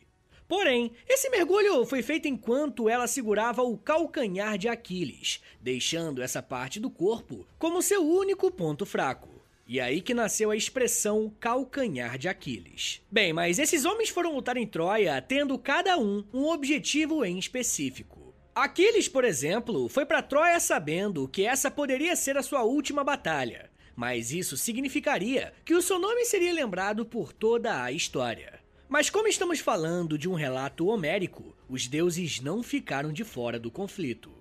Porém, 0.48 0.92
esse 1.06 1.28
mergulho 1.28 1.84
foi 1.84 2.02
feito 2.02 2.26
enquanto 2.26 2.88
ela 2.88 3.06
segurava 3.06 3.62
o 3.62 3.76
calcanhar 3.76 4.56
de 4.56 4.66
Aquiles, 4.66 5.42
deixando 5.60 6.22
essa 6.22 6.42
parte 6.42 6.80
do 6.80 6.88
corpo 6.88 7.46
como 7.58 7.82
seu 7.82 8.02
único 8.02 8.50
ponto 8.50 8.86
fraco. 8.86 9.28
E 9.66 9.78
aí 9.78 10.00
que 10.00 10.14
nasceu 10.14 10.50
a 10.50 10.56
expressão 10.56 11.30
calcanhar 11.38 12.16
de 12.16 12.26
Aquiles. 12.26 13.02
Bem, 13.10 13.34
mas 13.34 13.58
esses 13.58 13.84
homens 13.84 14.08
foram 14.08 14.34
lutar 14.34 14.56
em 14.56 14.66
Troia 14.66 15.20
tendo 15.20 15.58
cada 15.58 15.98
um 15.98 16.24
um 16.32 16.46
objetivo 16.46 17.22
em 17.22 17.38
específico. 17.38 18.34
Aquiles, 18.54 19.06
por 19.06 19.24
exemplo, 19.24 19.86
foi 19.86 20.06
para 20.06 20.22
Troia 20.22 20.58
sabendo 20.58 21.28
que 21.28 21.44
essa 21.44 21.70
poderia 21.70 22.16
ser 22.16 22.38
a 22.38 22.42
sua 22.42 22.62
última 22.62 23.04
batalha, 23.04 23.70
mas 23.94 24.32
isso 24.32 24.56
significaria 24.56 25.52
que 25.66 25.74
o 25.74 25.82
seu 25.82 25.98
nome 25.98 26.24
seria 26.24 26.54
lembrado 26.54 27.04
por 27.04 27.34
toda 27.34 27.82
a 27.82 27.92
história. 27.92 28.57
Mas 28.88 29.10
como 29.10 29.28
estamos 29.28 29.60
falando 29.60 30.16
de 30.16 30.28
um 30.28 30.34
relato 30.34 30.86
homérico, 30.86 31.54
os 31.68 31.86
deuses 31.86 32.40
não 32.40 32.62
ficaram 32.62 33.12
de 33.12 33.22
fora 33.22 33.58
do 33.58 33.70
conflito. 33.70 34.32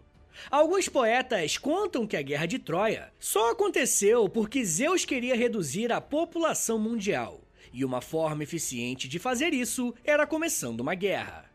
Alguns 0.50 0.88
poetas 0.88 1.58
contam 1.58 2.08
que 2.08 2.16
a 2.16 2.22
Guerra 2.22 2.46
de 2.46 2.58
Troia 2.58 3.12
só 3.20 3.52
aconteceu 3.52 4.30
porque 4.30 4.64
Zeus 4.64 5.04
queria 5.04 5.36
reduzir 5.36 5.92
a 5.92 6.00
população 6.00 6.80
mundial, 6.80 7.42
e 7.74 7.84
uma 7.84 8.00
forma 8.00 8.44
eficiente 8.44 9.08
de 9.10 9.20
fazer 9.20 9.54
isso 9.54 9.94
era 10.04 10.26
começando 10.26 10.80
uma 10.80 10.96
guerra. 10.96 11.52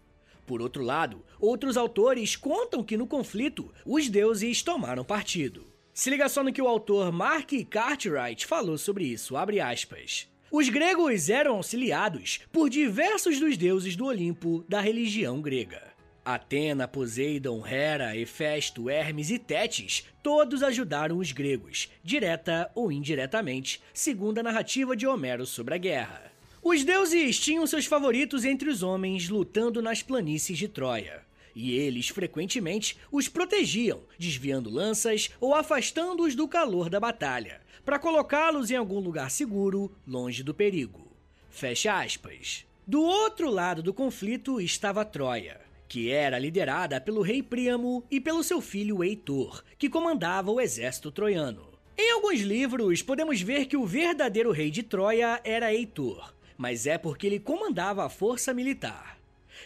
Por 0.47 0.61
outro 0.61 0.83
lado, 0.83 1.25
outros 1.41 1.79
autores 1.79 2.37
contam 2.37 2.85
que 2.85 2.97
no 2.97 3.07
conflito 3.07 3.73
os 3.87 4.11
deuses 4.11 4.63
tomaram 4.63 5.05
partido. 5.05 5.67
Se 5.95 6.11
liga 6.11 6.29
só 6.29 6.43
no 6.43 6.53
que 6.53 6.61
o 6.61 6.69
autor 6.69 7.11
Mark 7.11 7.53
Cartwright 7.71 8.47
falou 8.47 8.77
sobre 8.77 9.05
isso, 9.05 9.37
abre 9.37 9.61
aspas. 9.61 10.32
Os 10.53 10.69
gregos 10.69 11.31
eram 11.31 11.57
auxiliados 11.57 12.41
por 12.53 12.69
diversos 12.69 13.41
dos 13.41 13.57
deuses 13.57 13.97
do 13.97 14.05
Olimpo 14.05 14.63
da 14.69 14.83
religião 14.83 15.41
grega. 15.41 15.83
Atena, 16.23 16.87
Poseidon, 16.87 17.67
Hera, 17.67 18.15
Hefesto, 18.15 18.91
Hermes 18.91 19.31
e 19.31 19.39
Tétis 19.39 20.07
todos 20.23 20.63
ajudaram 20.63 21.17
os 21.17 21.33
gregos, 21.33 21.89
direta 22.05 22.71
ou 22.75 22.93
indiretamente, 22.93 23.81
segundo 23.95 24.41
a 24.41 24.43
narrativa 24.43 24.95
de 24.95 25.07
Homero 25.07 25.47
sobre 25.47 25.75
a 25.75 25.79
guerra. 25.79 26.31
Os 26.63 26.85
deuses 26.85 27.41
tinham 27.41 27.67
seus 27.67 27.87
favoritos 27.87 28.45
entre 28.45 28.69
os 28.69 28.83
homens 28.83 29.31
lutando 29.31 29.81
nas 29.81 30.03
planícies 30.03 30.59
de 30.59 30.69
Troia. 30.69 31.23
E 31.55 31.73
eles 31.73 32.09
frequentemente 32.09 32.99
os 33.11 33.27
protegiam, 33.27 34.01
desviando 34.19 34.69
lanças 34.69 35.31
ou 35.41 35.55
afastando-os 35.55 36.35
do 36.35 36.47
calor 36.47 36.91
da 36.91 37.01
batalha, 37.01 37.61
para 37.85 37.99
colocá-los 37.99 38.71
em 38.71 38.77
algum 38.77 39.01
lugar 39.01 39.31
seguro, 39.31 39.93
longe 40.07 40.43
do 40.43 40.55
perigo. 40.55 41.11
Fecha 41.51 42.01
aspas. 42.01 42.65
Do 42.87 43.03
outro 43.03 43.51
lado 43.51 43.83
do 43.83 43.93
conflito 43.93 44.61
estava 44.61 45.05
Troia 45.05 45.63
que 45.93 46.11
era 46.11 46.39
liderada 46.39 46.99
pelo 46.99 47.21
rei 47.21 47.43
Príamo 47.43 48.03
e 48.11 48.19
pelo 48.19 48.43
seu 48.43 48.63
filho 48.63 49.05
Heitor, 49.05 49.63
que 49.77 49.91
comandava 49.91 50.51
o 50.51 50.59
exército 50.59 51.13
troiano. 51.13 51.69
Em 51.99 52.13
alguns 52.13 52.41
livros, 52.41 53.03
podemos 53.03 53.43
ver 53.43 53.67
que 53.67 53.77
o 53.77 53.85
verdadeiro 53.85 54.53
rei 54.53 54.71
de 54.71 54.83
Troia 54.83 55.39
era 55.45 55.71
Heitor, 55.71 56.33
mas 56.57 56.87
é 56.87 56.97
porque 56.97 57.27
ele 57.27 57.39
comandava 57.39 58.07
a 58.07 58.09
força 58.09 58.55
militar. 58.55 59.19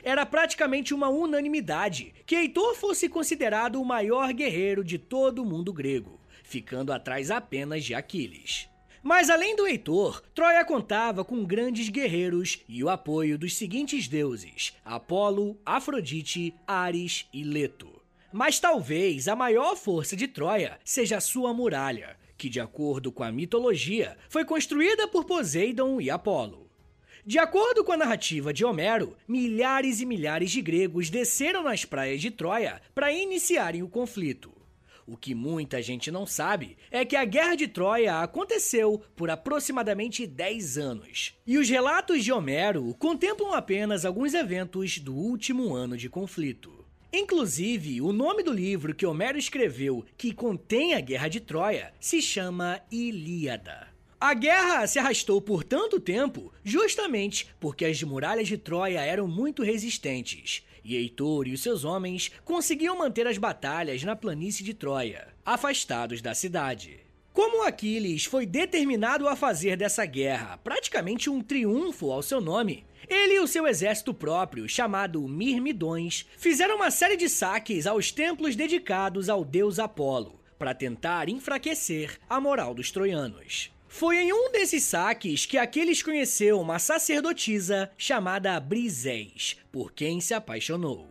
Era 0.02 0.26
praticamente 0.26 0.92
uma 0.92 1.08
unanimidade 1.08 2.12
que 2.26 2.35
Heitor 2.35 2.75
fosse 2.75 3.08
considerado 3.08 3.80
o 3.80 3.85
maior 3.85 4.32
guerreiro 4.32 4.82
de 4.82 4.99
todo 4.99 5.44
o 5.44 5.46
mundo 5.46 5.73
grego, 5.73 6.15
ficando 6.46 6.92
atrás 6.92 7.30
apenas 7.30 7.84
de 7.84 7.94
Aquiles. 7.94 8.68
Mas 9.02 9.28
além 9.28 9.54
do 9.54 9.66
Heitor, 9.66 10.22
Troia 10.34 10.64
contava 10.64 11.24
com 11.24 11.44
grandes 11.44 11.88
guerreiros 11.88 12.60
e 12.68 12.82
o 12.82 12.88
apoio 12.88 13.38
dos 13.38 13.56
seguintes 13.56 14.08
deuses: 14.08 14.74
Apolo, 14.84 15.58
Afrodite, 15.64 16.54
Ares 16.66 17.26
e 17.32 17.42
Leto. 17.42 18.00
Mas 18.32 18.58
talvez 18.58 19.28
a 19.28 19.36
maior 19.36 19.76
força 19.76 20.16
de 20.16 20.26
Troia 20.26 20.78
seja 20.84 21.20
sua 21.20 21.52
muralha, 21.52 22.16
que, 22.36 22.48
de 22.48 22.60
acordo 22.60 23.12
com 23.12 23.22
a 23.22 23.32
mitologia, 23.32 24.16
foi 24.28 24.44
construída 24.44 25.06
por 25.08 25.24
Poseidon 25.24 26.00
e 26.00 26.10
Apolo. 26.10 26.68
De 27.24 27.40
acordo 27.40 27.82
com 27.82 27.92
a 27.92 27.96
narrativa 27.96 28.52
de 28.52 28.64
Homero, 28.64 29.16
milhares 29.26 30.00
e 30.00 30.06
milhares 30.06 30.50
de 30.50 30.62
gregos 30.62 31.10
desceram 31.10 31.64
nas 31.64 31.84
praias 31.84 32.20
de 32.20 32.30
Troia 32.30 32.80
para 32.94 33.12
iniciarem 33.12 33.82
o 33.82 33.88
conflito. 33.88 34.55
O 35.06 35.16
que 35.16 35.36
muita 35.36 35.80
gente 35.80 36.10
não 36.10 36.26
sabe 36.26 36.76
é 36.90 37.04
que 37.04 37.14
a 37.14 37.25
Guerra 37.25 37.54
de 37.54 37.68
Troia 37.68 38.20
aconteceu 38.20 39.00
por 39.14 39.30
aproximadamente 39.30 40.26
10 40.26 40.78
anos. 40.78 41.34
E 41.46 41.56
os 41.58 41.68
relatos 41.68 42.25
de 42.25 42.32
Homero 42.32 42.92
contemplam 42.98 43.54
apenas 43.54 44.04
alguns 44.04 44.34
eventos 44.34 44.98
do 44.98 45.14
último 45.14 45.75
ano 45.75 45.96
de 45.96 46.08
conflito. 46.08 46.84
Inclusive, 47.12 48.00
o 48.00 48.12
nome 48.12 48.42
do 48.42 48.52
livro 48.52 48.92
que 48.92 49.06
Homero 49.06 49.38
escreveu, 49.38 50.04
que 50.16 50.34
contém 50.34 50.94
a 50.94 51.00
Guerra 51.00 51.28
de 51.28 51.38
Troia, 51.38 51.94
se 52.00 52.20
chama 52.20 52.80
Ilíada. 52.90 53.86
A 54.18 54.34
guerra 54.34 54.86
se 54.88 54.98
arrastou 54.98 55.40
por 55.40 55.62
tanto 55.62 56.00
tempo 56.00 56.52
justamente 56.64 57.46
porque 57.60 57.84
as 57.84 58.02
muralhas 58.02 58.48
de 58.48 58.58
Troia 58.58 59.00
eram 59.00 59.28
muito 59.28 59.62
resistentes 59.62 60.65
e 60.86 60.96
Heitor 60.96 61.48
e 61.48 61.52
os 61.52 61.62
seus 61.62 61.84
homens 61.84 62.30
conseguiam 62.44 62.96
manter 62.96 63.26
as 63.26 63.38
batalhas 63.38 64.04
na 64.04 64.14
planície 64.14 64.64
de 64.64 64.72
Troia, 64.72 65.28
afastados 65.44 66.22
da 66.22 66.34
cidade. 66.34 67.00
Como 67.32 67.64
Aquiles 67.64 68.24
foi 68.24 68.46
determinado 68.46 69.28
a 69.28 69.36
fazer 69.36 69.76
dessa 69.76 70.06
guerra 70.06 70.56
praticamente 70.56 71.28
um 71.28 71.42
triunfo 71.42 72.10
ao 72.10 72.22
seu 72.22 72.40
nome, 72.40 72.86
ele 73.08 73.34
e 73.34 73.40
o 73.40 73.46
seu 73.46 73.66
exército 73.66 74.14
próprio, 74.14 74.68
chamado 74.68 75.20
Mirmidões, 75.28 76.26
fizeram 76.38 76.76
uma 76.76 76.90
série 76.90 77.16
de 77.16 77.28
saques 77.28 77.86
aos 77.86 78.10
templos 78.10 78.56
dedicados 78.56 79.28
ao 79.28 79.44
deus 79.44 79.78
Apolo, 79.78 80.40
para 80.58 80.74
tentar 80.74 81.28
enfraquecer 81.28 82.18
a 82.28 82.40
moral 82.40 82.72
dos 82.72 82.90
troianos. 82.90 83.70
Foi 83.88 84.16
em 84.18 84.32
um 84.32 84.50
desses 84.50 84.82
saques 84.82 85.46
que 85.46 85.58
Aquiles 85.58 86.02
conheceu 86.02 86.60
uma 86.60 86.78
sacerdotisa 86.78 87.90
chamada 87.96 88.58
Brisés, 88.60 89.56
por 89.70 89.92
quem 89.92 90.20
se 90.20 90.34
apaixonou. 90.34 91.08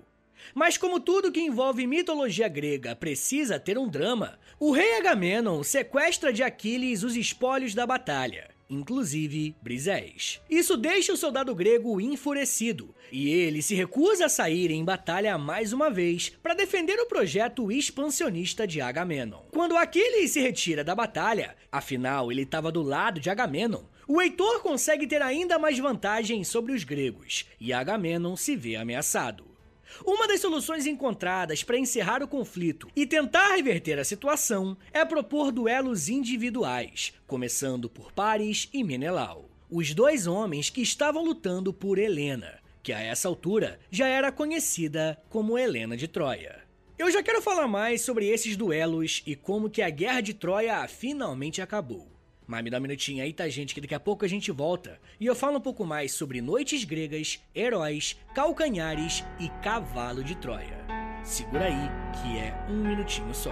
Mas 0.53 0.77
como 0.77 1.00
tudo 1.00 1.32
que 1.32 1.41
envolve 1.41 1.88
mitologia 1.88 2.48
grega 2.48 2.96
precisa 2.96 3.60
ter 3.60 3.77
um 3.77 3.88
drama, 3.88 4.39
o 4.60 4.72
rei 4.72 4.98
Agamenon 4.98 5.63
sequestra 5.63 6.32
de 6.32 6.44
Aquiles 6.44 7.03
os 7.03 7.15
espólios 7.15 7.74
da 7.74 7.86
batalha 7.86 8.55
inclusive 8.70 9.56
Brisés. 9.62 10.42
Isso 10.50 10.78
deixa 10.78 11.14
o 11.14 11.18
soldado 11.18 11.54
grego 11.54 12.00
enfurecido, 12.02 12.94
e 13.12 13.30
ele 13.30 13.62
se 13.62 13.76
recusa 13.76 14.26
a 14.26 14.30
sair 14.30 14.72
em 14.72 14.84
batalha 14.84 15.38
mais 15.38 15.74
uma 15.74 15.90
vez 15.90 16.30
para 16.42 16.54
defender 16.54 17.00
o 17.00 17.08
projeto 17.08 17.72
expansionista 17.72 18.68
de 18.68 18.82
Agamenon. 18.82 19.42
Quando 19.52 19.78
Aquiles 19.78 20.32
se 20.32 20.42
retira 20.42 20.84
da 20.84 20.96
batalha, 20.96 21.56
afinal 21.72 22.32
ele 22.32 22.42
estava 22.44 22.72
do 22.72 22.82
lado 22.82 23.20
de 23.20 23.30
Agamenon, 23.30 23.84
o 24.08 24.22
Heitor 24.22 24.62
consegue 24.62 25.08
ter 25.08 25.22
ainda 25.22 25.58
mais 25.58 25.80
vantagem 25.80 26.44
sobre 26.44 26.74
os 26.74 26.84
gregos, 26.84 27.46
e 27.60 27.74
Agamenon 27.74 28.36
se 28.36 28.56
vê 28.56 28.76
ameaçado. 28.76 29.55
Uma 30.04 30.28
das 30.28 30.42
soluções 30.42 30.86
encontradas 30.86 31.64
para 31.64 31.78
encerrar 31.78 32.24
o 32.24 32.28
conflito 32.28 32.90
e 32.96 33.06
tentar 33.06 33.56
reverter 33.56 34.00
a 34.00 34.04
situação 34.04 34.75
é 34.92 35.06
propor 35.06 35.52
duelos 35.52 36.10
individuais, 36.10 37.14
começando 37.28 37.90
por 37.90 38.12
Paris 38.12 38.68
e 38.74 38.84
Menelau, 38.84 39.50
os 39.70 39.94
dois 39.94 40.28
homens 40.28 40.70
que 40.70 40.82
estavam 40.82 41.24
lutando 41.24 41.72
por 41.72 41.98
Helena, 41.98 42.60
que 42.84 42.92
a 42.92 43.02
essa 43.02 43.28
altura 43.28 43.80
já 43.90 44.08
era 44.08 44.32
conhecida 44.32 45.22
como 45.30 45.58
Helena 45.58 45.96
de 45.96 46.08
Troia. 46.08 46.64
Eu 46.98 47.12
já 47.12 47.22
quero 47.22 47.42
falar 47.42 47.68
mais 47.68 48.02
sobre 48.02 48.28
esses 48.28 48.56
duelos 48.56 49.22
e 49.25 49.36
como 49.36 49.70
que 49.70 49.82
a 49.82 49.90
Guerra 49.90 50.22
de 50.22 50.34
Troia 50.34 50.88
finalmente 50.88 51.62
acabou. 51.62 52.15
Mas 52.48 52.64
me 52.64 52.70
dá 52.70 52.78
um 52.78 52.82
minutinho 52.82 53.24
aí, 53.24 53.34
tá, 53.34 53.48
gente? 53.50 53.74
Que 53.74 53.82
daqui 53.82 53.96
a 53.96 54.00
pouco 54.00 54.25
a 54.25 54.28
gente 54.28 54.52
volta 54.52 55.00
e 55.20 55.25
eu 55.25 55.36
falo 55.36 55.58
um 55.58 55.62
pouco 55.62 55.86
mais 55.86 56.12
sobre 56.12 56.42
noites 56.42 56.84
gregas, 56.84 57.40
heróis, 57.54 58.16
calcanhares 58.34 59.24
e 59.40 59.50
cavalo 59.64 60.24
de 60.24 60.36
Troia. 60.36 60.86
Segura 61.24 61.66
aí, 61.66 61.90
que 62.22 62.38
é 62.38 62.54
um 62.70 62.88
minutinho 62.88 63.34
só. 63.34 63.52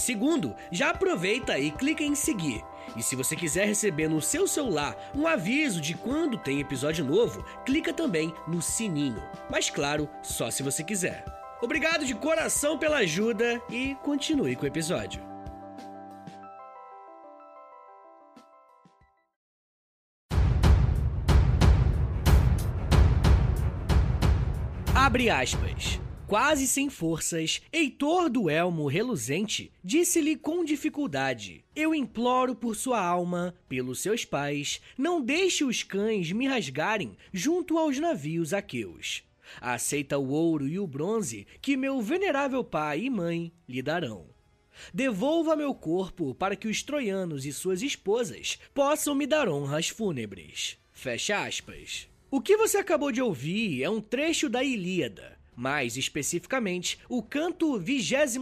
Segundo, 0.00 0.56
já 0.72 0.90
aproveita 0.90 1.58
e 1.58 1.70
clica 1.70 2.02
em 2.02 2.14
seguir 2.14 2.64
e 2.96 3.02
se 3.02 3.14
você 3.14 3.36
quiser 3.36 3.66
receber 3.66 4.08
no 4.08 4.20
seu 4.20 4.46
celular 4.46 4.96
um 5.14 5.26
aviso 5.26 5.80
de 5.80 5.94
quando 5.94 6.38
tem 6.38 6.58
episódio 6.58 7.04
novo, 7.04 7.44
clica 7.64 7.92
também 7.92 8.34
no 8.48 8.60
sininho. 8.60 9.22
Mas 9.50 9.68
claro, 9.70 10.08
só 10.22 10.50
se 10.50 10.62
você 10.62 10.82
quiser. 10.82 11.24
Obrigado 11.62 12.06
de 12.06 12.14
coração 12.14 12.78
pela 12.78 12.98
ajuda 12.98 13.60
e 13.68 13.94
continue 14.02 14.56
com 14.56 14.64
o 14.64 14.66
episódio. 14.66 15.22
Abre 24.94 25.28
aspas. 25.30 25.99
Quase 26.30 26.68
sem 26.68 26.88
forças, 26.88 27.60
Heitor 27.72 28.30
do 28.30 28.48
Elmo 28.48 28.86
reluzente 28.86 29.72
disse-lhe 29.82 30.36
com 30.36 30.64
dificuldade: 30.64 31.64
Eu 31.74 31.92
imploro 31.92 32.54
por 32.54 32.76
sua 32.76 33.04
alma, 33.04 33.52
pelos 33.68 33.98
seus 33.98 34.24
pais, 34.24 34.80
não 34.96 35.20
deixe 35.20 35.64
os 35.64 35.82
cães 35.82 36.30
me 36.30 36.46
rasgarem 36.46 37.16
junto 37.32 37.76
aos 37.76 37.98
navios 37.98 38.52
aqueus. 38.52 39.24
Aceita 39.60 40.18
o 40.18 40.28
ouro 40.28 40.68
e 40.68 40.78
o 40.78 40.86
bronze 40.86 41.48
que 41.60 41.76
meu 41.76 42.00
venerável 42.00 42.62
pai 42.62 43.00
e 43.00 43.10
mãe 43.10 43.52
lhe 43.68 43.82
darão. 43.82 44.28
Devolva 44.94 45.56
meu 45.56 45.74
corpo 45.74 46.32
para 46.32 46.54
que 46.54 46.68
os 46.68 46.80
troianos 46.80 47.44
e 47.44 47.52
suas 47.52 47.82
esposas 47.82 48.56
possam 48.72 49.16
me 49.16 49.26
dar 49.26 49.48
honras 49.48 49.88
fúnebres. 49.88 50.78
Fecha 50.92 51.44
aspas. 51.44 52.08
O 52.30 52.40
que 52.40 52.56
você 52.56 52.78
acabou 52.78 53.10
de 53.10 53.20
ouvir 53.20 53.82
é 53.82 53.90
um 53.90 54.00
trecho 54.00 54.48
da 54.48 54.62
Ilíada, 54.62 55.39
mais 55.60 55.98
especificamente 55.98 56.98
o 57.06 57.22
canto 57.22 57.78
22, 57.78 58.38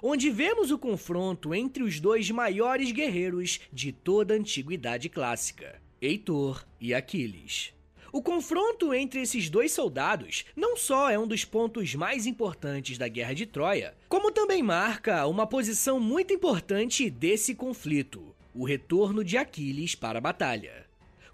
onde 0.00 0.30
vemos 0.30 0.70
o 0.70 0.78
confronto 0.78 1.52
entre 1.52 1.82
os 1.82 1.98
dois 1.98 2.30
maiores 2.30 2.92
guerreiros 2.92 3.60
de 3.72 3.90
toda 3.90 4.32
a 4.32 4.36
antiguidade 4.36 5.08
clássica, 5.08 5.82
Heitor 6.00 6.64
e 6.80 6.94
Aquiles. 6.94 7.74
O 8.12 8.22
confronto 8.22 8.94
entre 8.94 9.20
esses 9.22 9.50
dois 9.50 9.72
soldados 9.72 10.44
não 10.54 10.76
só 10.76 11.10
é 11.10 11.18
um 11.18 11.26
dos 11.26 11.44
pontos 11.44 11.94
mais 11.96 12.26
importantes 12.26 12.96
da 12.96 13.08
Guerra 13.08 13.34
de 13.34 13.46
Troia, 13.46 13.94
como 14.08 14.30
também 14.30 14.62
marca 14.62 15.26
uma 15.26 15.46
posição 15.46 15.98
muito 15.98 16.32
importante 16.32 17.10
desse 17.10 17.56
conflito: 17.56 18.34
o 18.54 18.64
retorno 18.64 19.24
de 19.24 19.36
Aquiles 19.36 19.96
para 19.96 20.18
a 20.18 20.22
batalha. 20.22 20.89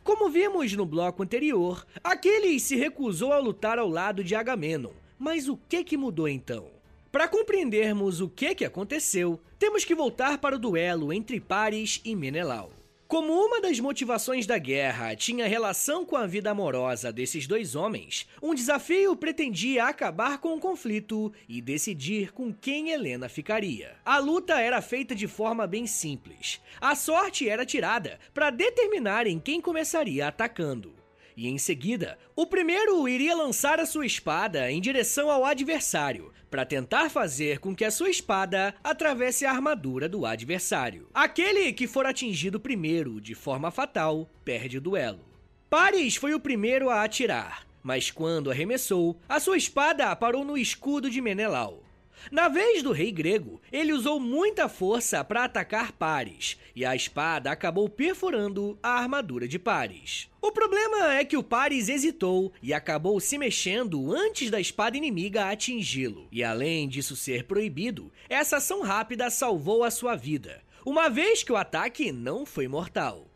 Como 0.06 0.28
vimos 0.28 0.72
no 0.72 0.86
bloco 0.86 1.24
anterior, 1.24 1.84
Aquiles 2.04 2.62
se 2.62 2.76
recusou 2.76 3.32
a 3.32 3.40
lutar 3.40 3.76
ao 3.76 3.88
lado 3.88 4.22
de 4.22 4.36
Agamenon. 4.36 4.92
Mas 5.18 5.48
o 5.48 5.56
que 5.68 5.82
que 5.82 5.96
mudou 5.96 6.28
então? 6.28 6.68
Para 7.10 7.26
compreendermos 7.26 8.20
o 8.20 8.28
que 8.28 8.54
que 8.54 8.64
aconteceu, 8.64 9.40
temos 9.58 9.84
que 9.84 9.96
voltar 9.96 10.38
para 10.38 10.54
o 10.54 10.60
duelo 10.60 11.12
entre 11.12 11.40
Paris 11.40 12.00
e 12.04 12.14
Menelau. 12.14 12.75
Como 13.08 13.32
uma 13.32 13.60
das 13.60 13.78
motivações 13.78 14.46
da 14.46 14.58
guerra 14.58 15.14
tinha 15.14 15.46
relação 15.46 16.04
com 16.04 16.16
a 16.16 16.26
vida 16.26 16.50
amorosa 16.50 17.12
desses 17.12 17.46
dois 17.46 17.76
homens, 17.76 18.26
um 18.42 18.52
desafio 18.52 19.14
pretendia 19.14 19.84
acabar 19.84 20.38
com 20.38 20.56
o 20.56 20.58
conflito 20.60 21.32
e 21.48 21.60
decidir 21.60 22.32
com 22.32 22.52
quem 22.52 22.90
Helena 22.90 23.28
ficaria. 23.28 23.94
A 24.04 24.18
luta 24.18 24.60
era 24.60 24.82
feita 24.82 25.14
de 25.14 25.28
forma 25.28 25.68
bem 25.68 25.86
simples. 25.86 26.60
A 26.80 26.96
sorte 26.96 27.48
era 27.48 27.64
tirada 27.64 28.18
para 28.34 28.50
determinarem 28.50 29.38
quem 29.38 29.60
começaria 29.60 30.26
atacando. 30.26 31.05
E 31.36 31.48
em 31.48 31.58
seguida, 31.58 32.18
o 32.34 32.46
primeiro 32.46 33.06
iria 33.06 33.36
lançar 33.36 33.78
a 33.78 33.84
sua 33.84 34.06
espada 34.06 34.70
em 34.70 34.80
direção 34.80 35.30
ao 35.30 35.44
adversário, 35.44 36.32
para 36.50 36.64
tentar 36.64 37.10
fazer 37.10 37.58
com 37.58 37.76
que 37.76 37.84
a 37.84 37.90
sua 37.90 38.08
espada 38.08 38.74
atravesse 38.82 39.44
a 39.44 39.50
armadura 39.50 40.08
do 40.08 40.24
adversário. 40.24 41.08
Aquele 41.12 41.74
que 41.74 41.86
for 41.86 42.06
atingido 42.06 42.58
primeiro 42.58 43.20
de 43.20 43.34
forma 43.34 43.70
fatal 43.70 44.30
perde 44.44 44.78
o 44.78 44.80
duelo. 44.80 45.20
Paris 45.68 46.16
foi 46.16 46.32
o 46.32 46.40
primeiro 46.40 46.88
a 46.88 47.02
atirar, 47.02 47.66
mas 47.82 48.10
quando 48.10 48.50
arremessou, 48.50 49.20
a 49.28 49.38
sua 49.38 49.58
espada 49.58 50.16
parou 50.16 50.42
no 50.42 50.56
escudo 50.56 51.10
de 51.10 51.20
Menelau. 51.20 51.85
Na 52.30 52.48
vez 52.48 52.82
do 52.82 52.92
rei 52.92 53.12
grego, 53.12 53.60
ele 53.70 53.92
usou 53.92 54.18
muita 54.18 54.68
força 54.68 55.22
para 55.22 55.44
atacar 55.44 55.92
Paris, 55.92 56.58
e 56.74 56.84
a 56.84 56.96
espada 56.96 57.50
acabou 57.50 57.88
perfurando 57.88 58.78
a 58.82 58.90
armadura 58.90 59.46
de 59.46 59.58
Paris. 59.58 60.28
O 60.40 60.50
problema 60.50 61.14
é 61.14 61.24
que 61.24 61.36
o 61.36 61.42
Paris 61.42 61.88
hesitou 61.88 62.52
e 62.62 62.72
acabou 62.72 63.20
se 63.20 63.38
mexendo 63.38 64.12
antes 64.14 64.50
da 64.50 64.60
espada 64.60 64.96
inimiga 64.96 65.50
atingi-lo. 65.50 66.28
E 66.32 66.42
além 66.42 66.88
disso 66.88 67.16
ser 67.16 67.44
proibido, 67.44 68.12
essa 68.28 68.56
ação 68.56 68.82
rápida 68.82 69.30
salvou 69.30 69.84
a 69.84 69.90
sua 69.90 70.16
vida, 70.16 70.62
uma 70.84 71.08
vez 71.08 71.42
que 71.42 71.52
o 71.52 71.56
ataque 71.56 72.12
não 72.12 72.46
foi 72.46 72.68
mortal. 72.68 73.26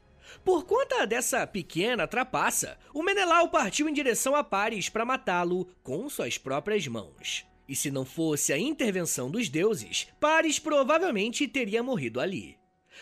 Por 0.45 0.65
conta 0.65 1.07
dessa 1.07 1.47
pequena 1.47 2.07
trapaça, 2.07 2.79
o 2.95 3.03
Menelau 3.03 3.49
partiu 3.49 3.89
em 3.89 3.93
direção 3.93 4.35
a 4.35 4.45
Paris 4.45 4.89
para 4.89 5.05
matá-lo 5.05 5.69
com 5.83 6.09
suas 6.09 6.39
próprias 6.39 6.87
mãos. 6.87 7.45
E 7.71 7.77
se 7.77 7.89
não 7.89 8.05
fosse 8.05 8.53
a 8.53 8.59
intervenção 8.59 9.31
dos 9.31 9.49
deuses, 9.49 10.09
Paris 10.19 10.59
provavelmente 10.59 11.47
teria 11.47 11.85
morrido 11.85 12.19
ali. 12.19 12.59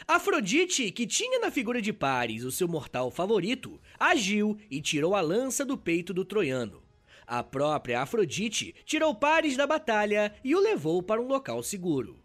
Afrodite, 0.06 0.90
que 0.90 1.06
tinha 1.06 1.38
na 1.38 1.50
figura 1.50 1.80
de 1.80 1.90
Paris 1.90 2.44
o 2.44 2.52
seu 2.52 2.68
mortal 2.68 3.10
favorito, 3.10 3.80
agiu 3.98 4.58
e 4.70 4.82
tirou 4.82 5.14
a 5.14 5.22
lança 5.22 5.64
do 5.64 5.78
peito 5.78 6.12
do 6.12 6.22
troiano. 6.22 6.82
A 7.26 7.42
própria 7.42 8.02
Afrodite 8.02 8.74
tirou 8.84 9.14
Paris 9.14 9.56
da 9.56 9.66
batalha 9.66 10.34
e 10.44 10.54
o 10.54 10.60
levou 10.60 11.02
para 11.02 11.22
um 11.22 11.26
local 11.26 11.62
seguro. 11.62 12.22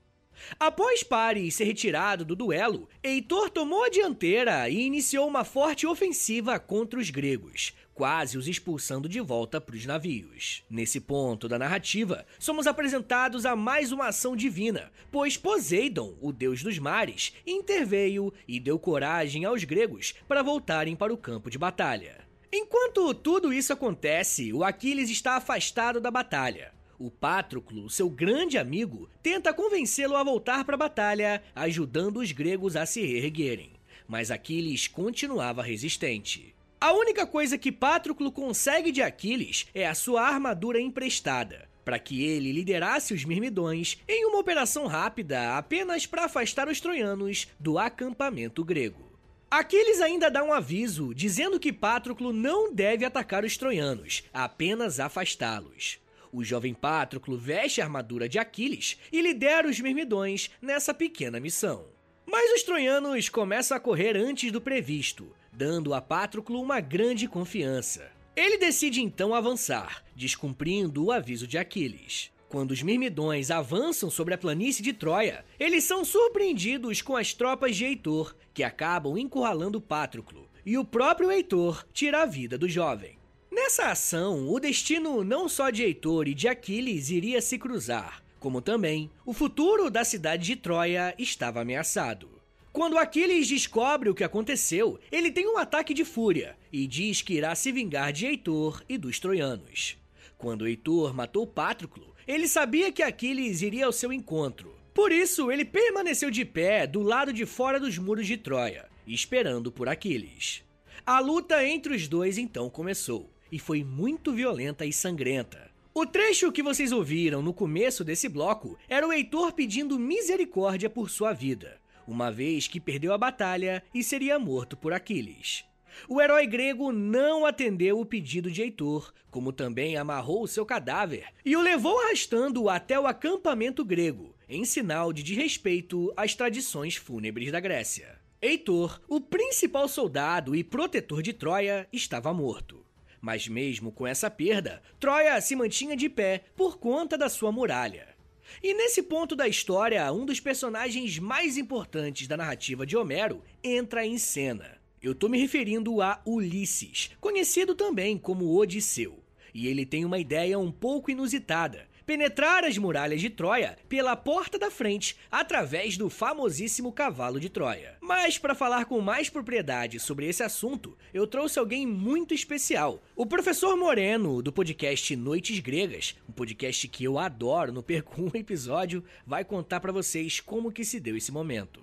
Após 0.60 1.02
Paris 1.02 1.56
ser 1.56 1.64
retirado 1.64 2.26
do 2.26 2.36
duelo, 2.36 2.90
Heitor 3.02 3.50
tomou 3.50 3.86
a 3.86 3.90
dianteira 3.90 4.68
e 4.68 4.82
iniciou 4.82 5.30
uma 5.30 5.46
forte 5.46 5.88
ofensiva 5.88 6.60
contra 6.60 7.00
os 7.00 7.10
gregos, 7.10 7.74
quase 7.94 8.38
os 8.38 8.48
expulsando 8.48 9.08
de 9.08 9.20
volta 9.20 9.62
para 9.62 9.76
os 9.76 9.86
navios. 9.86 10.64
Nesse 10.70 11.00
ponto 11.00 11.48
da 11.48 11.60
narrativa, 11.60 12.26
somos 12.40 12.68
apresentados 12.68 13.46
a 13.46 13.56
mais 13.56 13.92
uma 13.92 14.08
ação 14.08 14.36
divina, 14.36 14.92
pois 15.12 15.38
Poseidon, 15.38 16.16
o 16.22 16.32
deus 16.32 16.64
dos 16.64 16.80
mares, 16.80 17.34
interveio 17.46 18.34
e 18.48 18.60
deu 18.60 18.80
coragem 18.80 19.46
aos 19.46 19.64
gregos 19.64 20.14
para 20.28 20.44
voltarem 20.44 20.96
para 20.96 21.14
o 21.14 21.18
campo 21.18 21.50
de 21.50 21.58
batalha. 21.58 22.24
Enquanto 22.52 23.14
tudo 23.14 23.52
isso 23.52 23.74
acontece, 23.74 24.54
o 24.54 24.64
Aquiles 24.64 25.10
está 25.10 25.38
afastado 25.38 26.00
da 26.00 26.12
batalha. 26.12 26.72
O 27.00 27.10
Patroclo, 27.10 27.90
seu 27.90 28.10
grande 28.10 28.58
amigo, 28.58 29.10
tenta 29.22 29.54
convencê-lo 29.54 30.16
a 30.16 30.24
voltar 30.24 30.64
para 30.64 30.76
a 30.76 30.78
batalha, 30.78 31.44
ajudando 31.56 32.18
os 32.18 32.32
gregos 32.32 32.76
a 32.76 32.86
se 32.86 33.02
reerguerem. 33.02 33.72
Mas 34.08 34.30
Aquiles 34.30 34.88
continuava 34.88 35.64
resistente. 35.64 36.56
A 36.84 36.92
única 36.92 37.26
coisa 37.26 37.58
que 37.58 37.72
Patroclo 37.72 38.30
consegue 38.30 38.92
de 38.92 39.02
Aquiles 39.02 39.68
é 39.74 39.88
a 39.88 39.96
sua 39.96 40.22
armadura 40.22 40.82
emprestada, 40.82 41.70
para 41.86 41.98
que 41.98 42.26
ele 42.26 42.52
liderasse 42.52 43.14
os 43.14 43.24
Mirmidões 43.24 44.00
em 44.06 44.26
uma 44.26 44.40
operação 44.40 44.86
rápida 44.86 45.58
apenas 45.58 46.06
para 46.06 46.26
afastar 46.26 46.68
os 46.68 46.82
troianos 46.82 47.48
do 47.58 47.80
acampamento 47.80 48.66
grego. 48.66 49.02
Aquiles 49.50 50.02
ainda 50.02 50.30
dá 50.30 50.44
um 50.44 50.52
aviso 50.52 51.16
dizendo 51.16 51.58
que 51.58 51.72
Patroclo 51.72 52.34
não 52.34 52.74
deve 52.74 53.06
atacar 53.06 53.46
os 53.46 53.56
troianos, 53.56 54.26
apenas 54.34 55.00
afastá-los. 55.00 56.00
O 56.34 56.44
jovem 56.44 56.74
Patroclo 56.74 57.38
veste 57.38 57.80
a 57.80 57.86
armadura 57.86 58.28
de 58.28 58.40
Aquiles 58.40 59.00
e 59.10 59.22
lidera 59.22 59.70
os 59.70 59.80
Mirmidões 59.80 60.52
nessa 60.62 60.94
pequena 60.94 61.40
missão. 61.40 61.86
Mas 62.26 62.52
os 62.52 62.64
troianos 62.64 63.30
começam 63.30 63.78
a 63.78 63.80
correr 63.80 64.18
antes 64.18 64.52
do 64.52 64.60
previsto, 64.60 65.34
dando 65.56 65.94
a 65.94 66.02
Patroclo 66.02 66.62
uma 66.62 66.80
grande 66.80 67.28
confiança. 67.28 68.12
Ele 68.36 68.58
decide 68.58 69.02
então 69.02 69.34
avançar, 69.36 70.04
descumprindo 70.16 71.06
o 71.06 71.12
aviso 71.12 71.46
de 71.46 71.58
Aquiles. 71.58 72.32
Quando 72.50 72.72
os 72.72 72.82
Mirmidões 72.82 73.50
avançam 73.50 74.10
sobre 74.10 74.34
a 74.34 74.38
planície 74.38 74.84
de 74.84 74.94
Troia, 74.94 75.44
eles 75.60 75.84
são 75.84 76.06
surpreendidos 76.06 77.02
com 77.02 77.16
as 77.16 77.34
tropas 77.34 77.76
de 77.76 77.86
Heitor, 77.86 78.36
que 78.54 78.64
acabam 78.64 79.18
encurralando 79.18 79.82
Patroclo, 79.82 80.48
e 80.66 80.78
o 80.78 80.86
próprio 80.86 81.32
Heitor 81.32 81.86
tira 81.94 82.22
a 82.22 82.26
vida 82.26 82.58
do 82.58 82.70
jovem. 82.70 83.18
Nessa 83.52 83.92
ação, 83.92 84.50
o 84.50 84.60
destino 84.60 85.24
não 85.24 85.48
só 85.48 85.70
de 85.70 85.84
Heitor 85.84 86.28
e 86.28 86.34
de 86.34 86.48
Aquiles 86.48 87.10
iria 87.10 87.42
se 87.42 87.58
cruzar, 87.58 88.24
como 88.40 88.62
também 88.62 89.10
o 89.26 89.34
futuro 89.34 89.90
da 89.90 90.04
cidade 90.04 90.46
de 90.46 90.56
Troia 90.56 91.14
estava 91.18 91.62
ameaçado. 91.62 92.33
Quando 92.74 92.98
Aquiles 92.98 93.48
descobre 93.48 94.10
o 94.10 94.16
que 94.16 94.24
aconteceu, 94.24 95.00
ele 95.12 95.30
tem 95.30 95.48
um 95.48 95.60
ataque 95.60 95.94
de 95.94 96.04
fúria 96.04 96.58
e 96.72 96.88
diz 96.88 97.22
que 97.22 97.36
irá 97.36 97.54
se 97.54 97.72
vingar 97.72 98.12
de 98.12 98.26
Heitor 98.26 98.84
e 98.90 98.98
dos 98.98 99.20
troianos. 99.20 99.96
Quando 100.40 100.68
Heitor 100.68 101.14
matou 101.14 101.46
Patroclo, 101.46 102.16
ele 102.28 102.48
sabia 102.48 102.92
que 102.92 103.04
Aquiles 103.04 103.62
iria 103.62 103.86
ao 103.86 103.92
seu 103.92 104.12
encontro. 104.12 104.76
Por 104.92 105.12
isso, 105.12 105.52
ele 105.52 105.64
permaneceu 105.64 106.32
de 106.32 106.44
pé 106.44 106.88
do 106.88 107.04
lado 107.04 107.32
de 107.32 107.46
fora 107.46 107.80
dos 107.80 108.00
muros 108.00 108.26
de 108.26 108.38
Troia, 108.38 108.90
esperando 109.06 109.72
por 109.72 109.88
Aquiles. 109.88 110.64
A 111.06 111.20
luta 111.20 111.64
entre 111.64 111.94
os 111.94 112.08
dois 112.08 112.40
então 112.40 112.72
começou, 112.72 113.30
e 113.52 113.60
foi 113.60 113.84
muito 113.84 114.34
violenta 114.34 114.84
e 114.84 114.92
sangrenta. 114.92 115.70
O 115.94 116.08
trecho 116.08 116.52
que 116.52 116.64
vocês 116.64 116.92
ouviram 116.92 117.44
no 117.44 117.54
começo 117.54 118.04
desse 118.04 118.28
bloco 118.28 118.80
era 118.90 119.08
o 119.08 119.14
Heitor 119.14 119.54
pedindo 119.54 120.00
misericórdia 120.00 120.90
por 120.90 121.08
sua 121.08 121.34
vida, 121.34 121.80
uma 122.08 122.32
vez 122.32 122.68
que 122.68 122.80
perdeu 122.80 123.14
a 123.14 123.18
batalha 123.18 123.84
e 123.94 124.04
seria 124.04 124.40
morto 124.40 124.76
por 124.76 124.94
Aquiles. 124.94 125.66
O 126.08 126.22
herói 126.22 126.48
grego 126.48 126.92
não 126.92 127.46
atendeu 127.46 128.00
o 128.00 128.06
pedido 128.06 128.50
de 128.52 128.62
Heitor, 128.62 129.14
como 129.30 129.54
também 129.54 129.96
amarrou 129.96 130.44
o 130.44 130.48
seu 130.48 130.66
cadáver 130.66 131.26
e 131.46 131.56
o 131.56 131.62
levou 131.62 132.00
arrastando 132.00 132.70
até 132.70 133.00
o 133.00 133.08
acampamento 133.08 133.86
grego, 133.86 134.36
em 134.48 134.66
sinal 134.66 135.14
de 135.14 135.24
desrespeito 135.24 136.14
às 136.16 136.36
tradições 136.36 136.96
fúnebres 136.96 137.52
da 137.52 137.60
Grécia. 137.60 138.20
Heitor, 138.42 139.02
o 139.08 139.22
principal 139.22 139.88
soldado 139.88 140.56
e 140.56 140.64
protetor 140.64 141.22
de 141.22 141.32
Troia, 141.32 141.88
estava 141.94 142.34
morto. 142.34 142.86
Mas 143.22 143.48
mesmo 143.48 143.90
com 143.90 144.06
essa 144.06 144.30
perda, 144.30 144.82
Troia 145.00 145.40
se 145.40 145.56
mantinha 145.56 145.96
de 145.96 146.10
pé 146.10 146.44
por 146.58 146.78
conta 146.78 147.18
da 147.18 147.30
sua 147.30 147.54
muralha. 147.54 148.13
E 148.62 148.74
nesse 148.74 149.04
ponto 149.04 149.36
da 149.36 149.48
história, 149.48 150.12
um 150.12 150.26
dos 150.26 150.40
personagens 150.40 151.20
mais 151.20 151.58
importantes 151.58 152.28
da 152.28 152.38
narrativa 152.38 152.86
de 152.86 152.98
Homero 152.98 153.44
entra 153.64 154.06
em 154.06 154.18
cena. 154.18 154.78
Eu 155.02 155.14
tô 155.14 155.28
me 155.28 155.38
referindo 155.38 156.02
a 156.02 156.22
Ulisses, 156.26 157.12
conhecido 157.20 157.76
também 157.76 158.18
como 158.18 158.58
Odisseu. 158.58 159.20
E 159.54 159.68
ele 159.68 159.86
tem 159.86 160.06
uma 160.06 160.18
ideia 160.18 160.58
um 160.58 160.72
pouco 160.72 161.12
inusitada: 161.12 161.88
penetrar 162.06 162.64
as 162.64 162.78
muralhas 162.78 163.22
de 163.22 163.30
Troia 163.30 163.78
pela 163.88 164.16
porta 164.16 164.58
da 164.58 164.72
frente 164.72 165.16
através 165.32 165.98
do 165.98 166.10
famosíssimo 166.10 166.92
cavalo 166.92 167.40
de 167.40 167.50
Troia. 167.50 167.98
Mas 168.02 168.38
para 168.38 168.56
falar 168.56 168.86
com 168.86 169.00
mais 169.02 169.30
propriedade 169.30 170.00
sobre 170.00 170.28
esse 170.28 170.44
assunto, 170.44 170.98
eu 171.14 171.28
trouxe 171.28 171.60
alguém 171.60 171.86
muito 171.86 172.34
especial, 172.34 173.04
o 173.16 173.26
professor 173.26 173.76
Moreno 173.76 174.42
do 174.42 174.52
podcast 174.52 175.16
Noites 175.16 175.60
Gregas, 175.60 176.16
um 176.28 176.32
podcast 176.32 176.88
que 176.88 177.04
eu 177.04 177.20
adoro, 177.20 177.72
não 177.72 177.84
perco 177.84 178.22
um 178.22 178.32
episódio, 178.34 179.04
vai 179.26 179.44
contar 179.44 179.80
para 179.80 179.92
vocês 179.92 180.40
como 180.40 180.72
que 180.72 180.86
se 180.86 181.00
deu 181.00 181.18
esse 181.18 181.32
momento. 181.32 181.83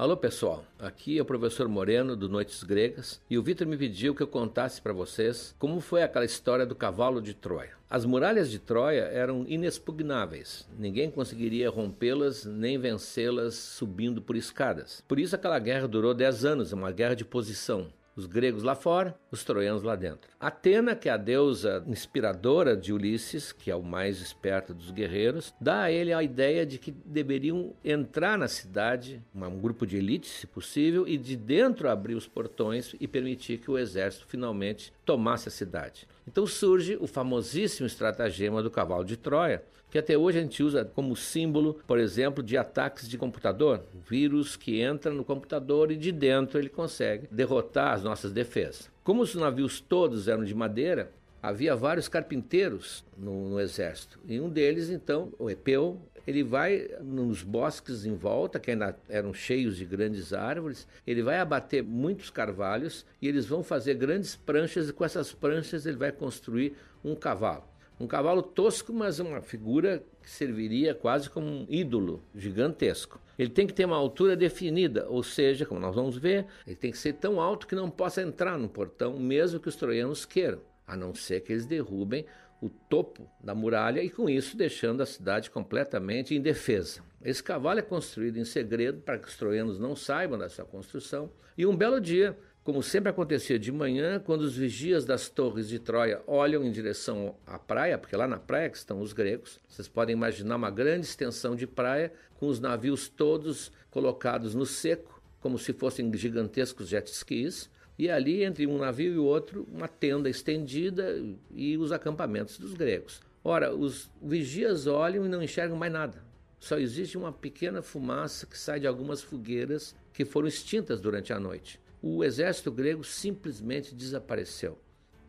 Alô 0.00 0.16
pessoal, 0.16 0.64
aqui 0.78 1.18
é 1.18 1.20
o 1.20 1.26
professor 1.26 1.68
Moreno 1.68 2.16
do 2.16 2.26
Noites 2.26 2.62
Gregas 2.62 3.20
e 3.28 3.36
o 3.36 3.42
Vitor 3.42 3.66
me 3.66 3.76
pediu 3.76 4.14
que 4.14 4.22
eu 4.22 4.26
contasse 4.26 4.80
para 4.80 4.94
vocês 4.94 5.54
como 5.58 5.78
foi 5.78 6.02
aquela 6.02 6.24
história 6.24 6.64
do 6.64 6.74
cavalo 6.74 7.20
de 7.20 7.34
Troia. 7.34 7.72
As 7.90 8.06
muralhas 8.06 8.50
de 8.50 8.58
Troia 8.58 9.02
eram 9.02 9.44
inexpugnáveis, 9.46 10.66
ninguém 10.78 11.10
conseguiria 11.10 11.68
rompê-las 11.68 12.46
nem 12.46 12.78
vencê-las 12.78 13.56
subindo 13.56 14.22
por 14.22 14.36
escadas. 14.36 15.04
Por 15.06 15.20
isso 15.20 15.36
aquela 15.36 15.58
guerra 15.58 15.86
durou 15.86 16.14
10 16.14 16.46
anos, 16.46 16.72
uma 16.72 16.90
guerra 16.90 17.14
de 17.14 17.26
posição. 17.26 17.88
Os 18.16 18.26
gregos 18.26 18.62
lá 18.62 18.74
fora, 18.74 19.18
os 19.30 19.44
troianos 19.44 19.82
lá 19.82 19.94
dentro. 19.94 20.30
Atena, 20.38 20.96
que 20.96 21.08
é 21.08 21.12
a 21.12 21.16
deusa 21.16 21.82
inspiradora 21.86 22.76
de 22.76 22.92
Ulisses, 22.92 23.52
que 23.52 23.70
é 23.70 23.76
o 23.76 23.82
mais 23.82 24.20
esperto 24.20 24.74
dos 24.74 24.90
guerreiros, 24.90 25.54
dá 25.60 25.82
a 25.82 25.92
ele 25.92 26.12
a 26.12 26.22
ideia 26.22 26.66
de 26.66 26.78
que 26.78 26.90
deveriam 26.90 27.72
entrar 27.84 28.36
na 28.36 28.48
cidade, 28.48 29.22
um 29.34 29.60
grupo 29.60 29.86
de 29.86 29.96
elite, 29.96 30.28
se 30.28 30.46
possível, 30.46 31.06
e 31.06 31.16
de 31.16 31.36
dentro 31.36 31.88
abrir 31.88 32.14
os 32.14 32.26
portões 32.26 32.94
e 33.00 33.06
permitir 33.06 33.58
que 33.58 33.70
o 33.70 33.78
exército 33.78 34.26
finalmente 34.26 34.92
tomasse 35.04 35.48
a 35.48 35.52
cidade. 35.52 36.06
Então 36.26 36.46
surge 36.46 36.96
o 37.00 37.06
famosíssimo 37.06 37.86
estratagema 37.86 38.62
do 38.62 38.70
cavalo 38.70 39.04
de 39.04 39.16
Troia, 39.16 39.62
que 39.90 39.98
até 39.98 40.16
hoje 40.16 40.38
a 40.38 40.42
gente 40.42 40.62
usa 40.62 40.84
como 40.84 41.16
símbolo, 41.16 41.80
por 41.86 41.98
exemplo, 41.98 42.42
de 42.42 42.56
ataques 42.56 43.08
de 43.08 43.18
computador. 43.18 43.82
Vírus 44.08 44.56
que 44.56 44.80
entra 44.80 45.12
no 45.12 45.24
computador 45.24 45.90
e 45.90 45.96
de 45.96 46.12
dentro 46.12 46.58
ele 46.58 46.68
consegue 46.68 47.26
derrotar 47.30 47.94
as 47.94 48.02
nossas 48.02 48.32
defesas. 48.32 48.90
Como 49.02 49.22
os 49.22 49.34
navios 49.34 49.80
todos 49.80 50.28
eram 50.28 50.44
de 50.44 50.54
madeira, 50.54 51.10
havia 51.42 51.74
vários 51.74 52.08
carpinteiros 52.08 53.04
no, 53.16 53.48
no, 53.50 53.60
exército. 53.60 54.20
E 54.26 54.40
um 54.40 54.48
deles, 54.48 54.90
então, 54.90 55.32
o 55.38 55.50
Epeu, 55.50 56.00
ele 56.26 56.42
vai 56.42 56.88
nos 57.02 57.42
bosques 57.42 58.04
em 58.04 58.14
volta, 58.14 58.60
que 58.60 58.70
ainda 58.70 58.96
eram 59.08 59.32
cheios 59.32 59.76
de 59.76 59.84
grandes 59.84 60.32
árvores, 60.32 60.86
ele 61.06 61.22
vai 61.22 61.38
abater 61.38 61.82
muitos 61.82 62.30
carvalhos 62.30 63.06
e 63.20 63.26
eles 63.26 63.46
vão 63.46 63.62
fazer 63.62 63.94
grandes 63.94 64.36
pranchas, 64.36 64.88
e 64.88 64.92
com 64.92 65.04
essas 65.04 65.32
pranchas 65.32 65.86
ele 65.86 65.96
vai 65.96 66.12
construir 66.12 66.76
um 67.02 67.14
cavalo. 67.14 67.64
Um 68.00 68.06
cavalo 68.06 68.42
tosco, 68.42 68.94
mas 68.94 69.20
uma 69.20 69.42
figura 69.42 70.02
que 70.22 70.30
serviria 70.30 70.94
quase 70.94 71.28
como 71.28 71.46
um 71.46 71.66
ídolo 71.68 72.24
gigantesco. 72.34 73.20
Ele 73.38 73.50
tem 73.50 73.66
que 73.66 73.74
ter 73.74 73.84
uma 73.84 73.96
altura 73.96 74.34
definida, 74.34 75.06
ou 75.06 75.22
seja, 75.22 75.66
como 75.66 75.78
nós 75.78 75.94
vamos 75.94 76.16
ver, 76.16 76.46
ele 76.66 76.76
tem 76.76 76.90
que 76.90 76.96
ser 76.96 77.12
tão 77.12 77.38
alto 77.38 77.66
que 77.66 77.74
não 77.74 77.90
possa 77.90 78.22
entrar 78.22 78.58
no 78.58 78.70
portão, 78.70 79.18
mesmo 79.18 79.60
que 79.60 79.68
os 79.68 79.76
troianos 79.76 80.24
queiram, 80.24 80.62
a 80.86 80.96
não 80.96 81.14
ser 81.14 81.42
que 81.42 81.52
eles 81.52 81.66
derrubem 81.66 82.24
o 82.62 82.70
topo 82.70 83.30
da 83.38 83.54
muralha 83.54 84.02
e 84.02 84.08
com 84.08 84.30
isso 84.30 84.56
deixando 84.56 85.02
a 85.02 85.06
cidade 85.06 85.50
completamente 85.50 86.34
indefesa. 86.34 87.02
Esse 87.22 87.42
cavalo 87.42 87.80
é 87.80 87.82
construído 87.82 88.38
em 88.38 88.46
segredo 88.46 89.02
para 89.02 89.18
que 89.18 89.28
os 89.28 89.36
troianos 89.36 89.78
não 89.78 89.94
saibam 89.94 90.38
dessa 90.38 90.64
construção. 90.64 91.30
E 91.56 91.66
um 91.66 91.76
belo 91.76 92.00
dia, 92.00 92.34
como 92.62 92.82
sempre 92.82 93.08
acontecia 93.08 93.58
de 93.58 93.72
manhã, 93.72 94.20
quando 94.20 94.42
os 94.42 94.54
vigias 94.54 95.06
das 95.06 95.30
torres 95.30 95.66
de 95.66 95.78
Troia 95.78 96.22
olham 96.26 96.62
em 96.62 96.70
direção 96.70 97.34
à 97.46 97.58
praia, 97.58 97.96
porque 97.96 98.14
lá 98.14 98.28
na 98.28 98.38
praia 98.38 98.68
que 98.68 98.76
estão 98.76 99.00
os 99.00 99.14
gregos, 99.14 99.58
vocês 99.66 99.88
podem 99.88 100.14
imaginar 100.14 100.56
uma 100.56 100.70
grande 100.70 101.06
extensão 101.06 101.56
de 101.56 101.66
praia 101.66 102.12
com 102.34 102.46
os 102.46 102.60
navios 102.60 103.08
todos 103.08 103.72
colocados 103.90 104.54
no 104.54 104.66
seco, 104.66 105.22
como 105.40 105.58
se 105.58 105.72
fossem 105.72 106.12
gigantescos 106.14 106.88
jet 106.88 107.10
skis, 107.10 107.70
e 107.98 108.10
ali 108.10 108.44
entre 108.44 108.66
um 108.66 108.76
navio 108.76 109.14
e 109.14 109.18
outro 109.18 109.66
uma 109.72 109.88
tenda 109.88 110.28
estendida 110.28 111.18
e 111.54 111.78
os 111.78 111.92
acampamentos 111.92 112.58
dos 112.58 112.74
gregos. 112.74 113.22
Ora, 113.42 113.74
os 113.74 114.10
vigias 114.20 114.86
olham 114.86 115.24
e 115.24 115.28
não 115.30 115.42
enxergam 115.42 115.78
mais 115.78 115.92
nada. 115.92 116.22
Só 116.58 116.78
existe 116.78 117.16
uma 117.16 117.32
pequena 117.32 117.80
fumaça 117.80 118.46
que 118.46 118.58
sai 118.58 118.80
de 118.80 118.86
algumas 118.86 119.22
fogueiras 119.22 119.96
que 120.12 120.26
foram 120.26 120.46
extintas 120.46 121.00
durante 121.00 121.32
a 121.32 121.40
noite 121.40 121.80
o 122.02 122.24
exército 122.24 122.70
grego 122.70 123.04
simplesmente 123.04 123.94
desapareceu. 123.94 124.78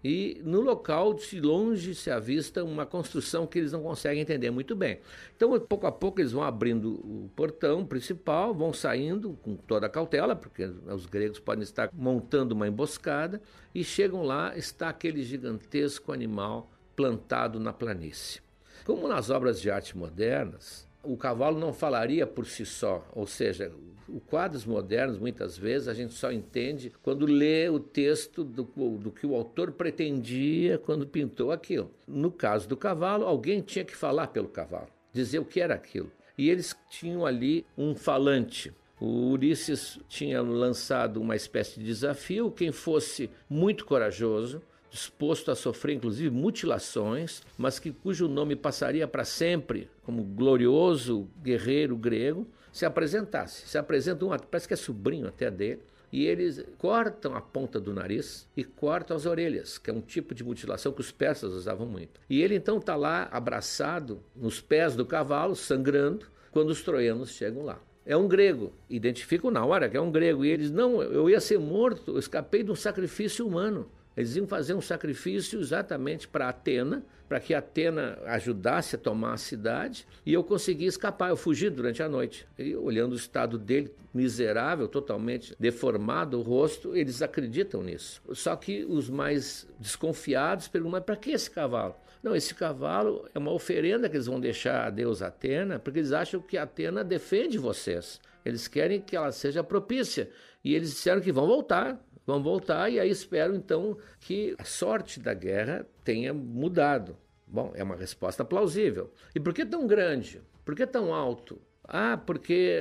E 0.03 0.41
no 0.43 0.61
local, 0.61 1.13
de 1.13 1.39
longe, 1.39 1.93
se 1.93 2.09
avista 2.09 2.63
uma 2.63 2.87
construção 2.87 3.45
que 3.45 3.59
eles 3.59 3.71
não 3.71 3.83
conseguem 3.83 4.21
entender 4.21 4.49
muito 4.49 4.75
bem. 4.75 4.99
Então, 5.35 5.59
pouco 5.59 5.85
a 5.85 5.91
pouco, 5.91 6.19
eles 6.19 6.31
vão 6.31 6.41
abrindo 6.41 6.93
o 6.93 7.29
portão 7.35 7.85
principal, 7.85 8.53
vão 8.53 8.73
saindo 8.73 9.37
com 9.43 9.55
toda 9.55 9.85
a 9.85 9.89
cautela, 9.89 10.35
porque 10.35 10.65
os 10.65 11.05
gregos 11.05 11.39
podem 11.39 11.61
estar 11.61 11.91
montando 11.93 12.55
uma 12.55 12.67
emboscada, 12.67 13.39
e 13.75 13.83
chegam 13.83 14.23
lá, 14.23 14.57
está 14.57 14.89
aquele 14.89 15.21
gigantesco 15.21 16.11
animal 16.11 16.71
plantado 16.95 17.59
na 17.59 17.71
planície. 17.71 18.41
Como 18.85 19.07
nas 19.07 19.29
obras 19.29 19.61
de 19.61 19.69
arte 19.69 19.95
modernas, 19.95 20.87
o 21.03 21.17
cavalo 21.17 21.59
não 21.59 21.73
falaria 21.73 22.27
por 22.27 22.45
si 22.45 22.65
só, 22.65 23.05
ou 23.13 23.25
seja, 23.25 23.71
os 24.07 24.21
quadros 24.23 24.65
modernos, 24.65 25.17
muitas 25.17 25.57
vezes, 25.57 25.87
a 25.87 25.93
gente 25.93 26.13
só 26.13 26.31
entende 26.31 26.91
quando 27.01 27.25
lê 27.25 27.69
o 27.69 27.79
texto 27.79 28.43
do, 28.43 28.63
do 28.63 29.11
que 29.11 29.25
o 29.25 29.35
autor 29.35 29.71
pretendia 29.71 30.77
quando 30.77 31.07
pintou 31.07 31.51
aquilo. 31.51 31.89
No 32.05 32.31
caso 32.31 32.67
do 32.67 32.75
cavalo, 32.75 33.25
alguém 33.25 33.61
tinha 33.61 33.85
que 33.85 33.95
falar 33.95 34.27
pelo 34.27 34.49
cavalo, 34.49 34.87
dizer 35.13 35.39
o 35.39 35.45
que 35.45 35.61
era 35.61 35.75
aquilo. 35.75 36.11
E 36.37 36.49
eles 36.49 36.75
tinham 36.89 37.25
ali 37.25 37.65
um 37.77 37.95
falante. 37.95 38.73
O 38.99 39.31
Ulisses 39.31 39.99
tinha 40.07 40.41
lançado 40.41 41.21
uma 41.21 41.35
espécie 41.35 41.79
de 41.79 41.85
desafio: 41.85 42.51
quem 42.51 42.71
fosse 42.71 43.29
muito 43.49 43.85
corajoso, 43.85 44.61
disposto 44.91 45.49
a 45.49 45.55
sofrer 45.55 45.95
inclusive 45.95 46.29
mutilações, 46.29 47.41
mas 47.57 47.79
que 47.79 47.91
cujo 47.91 48.27
nome 48.27 48.55
passaria 48.55 49.07
para 49.07 49.23
sempre 49.23 49.89
como 50.03 50.23
glorioso 50.23 51.27
guerreiro 51.41 51.95
grego, 51.95 52.45
se 52.71 52.85
apresentasse. 52.85 53.67
Se 53.67 53.77
apresenta 53.77 54.25
um, 54.25 54.29
parece 54.29 54.67
que 54.67 54.73
é 54.73 54.77
sobrinho 54.77 55.27
até 55.27 55.49
dele, 55.49 55.81
e 56.11 56.25
eles 56.25 56.65
cortam 56.77 57.35
a 57.35 57.41
ponta 57.41 57.79
do 57.79 57.93
nariz 57.93 58.47
e 58.55 58.65
cortam 58.65 59.15
as 59.15 59.25
orelhas, 59.25 59.77
que 59.77 59.89
é 59.89 59.93
um 59.93 60.01
tipo 60.01 60.35
de 60.35 60.43
mutilação 60.43 60.91
que 60.91 60.99
os 60.99 61.11
persas 61.11 61.53
usavam 61.53 61.87
muito. 61.87 62.19
E 62.29 62.41
ele 62.41 62.55
então 62.55 62.77
está 62.77 62.97
lá 62.97 63.29
abraçado 63.31 64.21
nos 64.35 64.59
pés 64.59 64.93
do 64.93 65.05
cavalo, 65.05 65.55
sangrando, 65.55 66.25
quando 66.51 66.69
os 66.69 66.83
troianos 66.83 67.29
chegam 67.29 67.63
lá. 67.63 67.79
É 68.05 68.17
um 68.17 68.27
grego, 68.27 68.73
identificam 68.89 69.49
na 69.49 69.63
hora 69.63 69.87
que 69.87 69.95
é 69.95 70.01
um 70.01 70.11
grego, 70.11 70.43
e 70.43 70.49
eles, 70.49 70.69
não, 70.69 71.01
eu 71.01 71.29
ia 71.29 71.39
ser 71.39 71.59
morto, 71.59 72.11
eu 72.11 72.19
escapei 72.19 72.61
de 72.61 72.71
um 72.71 72.75
sacrifício 72.75 73.47
humano. 73.47 73.89
Eles 74.15 74.35
iam 74.35 74.45
fazer 74.45 74.73
um 74.73 74.81
sacrifício 74.81 75.59
exatamente 75.59 76.27
para 76.27 76.49
Atena, 76.49 77.03
para 77.29 77.39
que 77.39 77.53
Atena 77.53 78.19
ajudasse 78.25 78.95
a 78.95 78.99
tomar 78.99 79.33
a 79.33 79.37
cidade, 79.37 80.05
e 80.25 80.33
eu 80.33 80.43
consegui 80.43 80.85
escapar. 80.85 81.29
Eu 81.29 81.37
fugi 81.37 81.69
durante 81.69 82.03
a 82.03 82.09
noite. 82.09 82.45
E 82.59 82.75
olhando 82.75 83.13
o 83.13 83.15
estado 83.15 83.57
dele, 83.57 83.93
miserável, 84.13 84.87
totalmente 84.87 85.55
deformado 85.57 86.37
o 86.37 86.41
rosto, 86.41 86.95
eles 86.95 87.21
acreditam 87.21 87.81
nisso. 87.81 88.21
Só 88.33 88.55
que 88.55 88.83
os 88.83 89.09
mais 89.09 89.65
desconfiados 89.79 90.67
perguntam: 90.67 90.99
mas 90.99 91.05
para 91.05 91.15
que 91.15 91.31
esse 91.31 91.49
cavalo? 91.49 91.95
Não, 92.21 92.35
esse 92.35 92.53
cavalo 92.53 93.27
é 93.33 93.39
uma 93.39 93.51
oferenda 93.51 94.09
que 94.09 94.15
eles 94.15 94.27
vão 94.27 94.39
deixar 94.39 94.87
a 94.87 94.89
Deus 94.89 95.21
Atena, 95.21 95.79
porque 95.79 95.99
eles 95.99 96.11
acham 96.11 96.41
que 96.41 96.57
Atena 96.57 97.03
defende 97.03 97.57
vocês. 97.57 98.19
Eles 98.43 98.67
querem 98.67 98.99
que 98.99 99.15
ela 99.15 99.31
seja 99.31 99.63
propícia. 99.63 100.29
E 100.63 100.75
eles 100.75 100.91
disseram 100.91 101.21
que 101.21 101.31
vão 101.31 101.47
voltar 101.47 101.99
vão 102.31 102.43
voltar 102.43 102.89
e 102.89 102.99
aí 102.99 103.09
espero 103.09 103.55
então 103.55 103.97
que 104.19 104.55
a 104.57 104.63
sorte 104.63 105.19
da 105.19 105.33
guerra 105.33 105.85
tenha 106.03 106.33
mudado. 106.33 107.17
Bom, 107.45 107.71
é 107.75 107.83
uma 107.83 107.95
resposta 107.95 108.45
plausível. 108.45 109.11
E 109.35 109.39
por 109.39 109.53
que 109.53 109.65
tão 109.65 109.85
grande? 109.85 110.41
Por 110.63 110.75
que 110.75 110.87
tão 110.87 111.13
alto? 111.13 111.61
Ah, 111.83 112.15
porque 112.17 112.77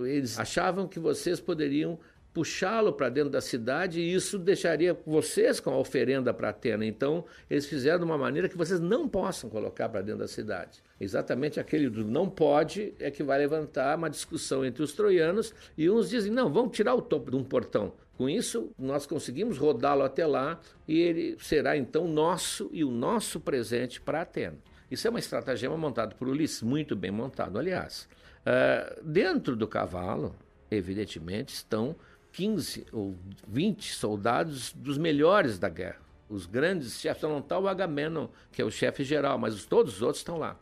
uh, 0.00 0.06
eles 0.06 0.38
achavam 0.38 0.88
que 0.88 0.98
vocês 0.98 1.38
poderiam 1.38 1.98
puxá-lo 2.34 2.92
para 2.92 3.08
dentro 3.08 3.30
da 3.30 3.40
cidade 3.40 4.00
e 4.00 4.12
isso 4.12 4.38
deixaria 4.38 4.98
vocês 5.06 5.60
com 5.60 5.70
a 5.70 5.78
oferenda 5.78 6.34
para 6.34 6.48
Atena. 6.48 6.84
Então, 6.84 7.24
eles 7.48 7.64
fizeram 7.64 8.00
de 8.00 8.04
uma 8.04 8.18
maneira 8.18 8.48
que 8.48 8.56
vocês 8.56 8.80
não 8.80 9.08
possam 9.08 9.48
colocar 9.48 9.88
para 9.88 10.02
dentro 10.02 10.18
da 10.18 10.28
cidade. 10.28 10.82
Exatamente 11.00 11.60
aquele 11.60 11.88
do 11.88 12.04
não 12.04 12.28
pode 12.28 12.92
é 12.98 13.08
que 13.10 13.22
vai 13.22 13.38
levantar 13.38 13.96
uma 13.96 14.10
discussão 14.10 14.64
entre 14.64 14.82
os 14.82 14.92
troianos 14.92 15.54
e 15.78 15.88
uns 15.88 16.10
dizem: 16.10 16.32
não, 16.32 16.52
vamos 16.52 16.76
tirar 16.76 16.94
o 16.94 17.02
topo 17.02 17.30
de 17.30 17.36
um 17.36 17.44
portão. 17.44 17.92
Com 18.16 18.28
isso, 18.28 18.70
nós 18.78 19.06
conseguimos 19.06 19.58
rodá-lo 19.58 20.02
até 20.02 20.26
lá 20.26 20.60
e 20.86 21.00
ele 21.00 21.36
será 21.40 21.76
então 21.76 22.06
nosso 22.06 22.70
e 22.72 22.84
o 22.84 22.90
nosso 22.90 23.40
presente 23.40 24.00
para 24.00 24.22
Atena. 24.22 24.56
Isso 24.90 25.06
é 25.06 25.10
uma 25.10 25.18
estratagema 25.18 25.76
montada 25.76 26.14
por 26.14 26.28
Ulisses, 26.28 26.62
muito 26.62 26.94
bem 26.94 27.10
montado, 27.10 27.58
aliás. 27.58 28.08
Uh, 28.42 29.02
dentro 29.02 29.56
do 29.56 29.66
cavalo, 29.66 30.36
evidentemente, 30.70 31.54
estão 31.54 31.96
15 32.32 32.86
ou 32.92 33.16
20 33.48 33.94
soldados 33.94 34.72
dos 34.72 34.96
melhores 34.96 35.58
da 35.58 35.68
guerra. 35.68 36.00
Os 36.28 36.46
grandes 36.46 37.00
chefes, 37.00 37.22
não 37.22 37.38
está 37.38 37.58
o 37.58 37.66
Agamenon, 37.66 38.28
que 38.52 38.62
é 38.62 38.64
o 38.64 38.70
chefe 38.70 39.02
geral, 39.02 39.38
mas 39.38 39.64
todos 39.64 39.96
os 39.96 40.02
outros 40.02 40.20
estão 40.20 40.38
lá, 40.38 40.58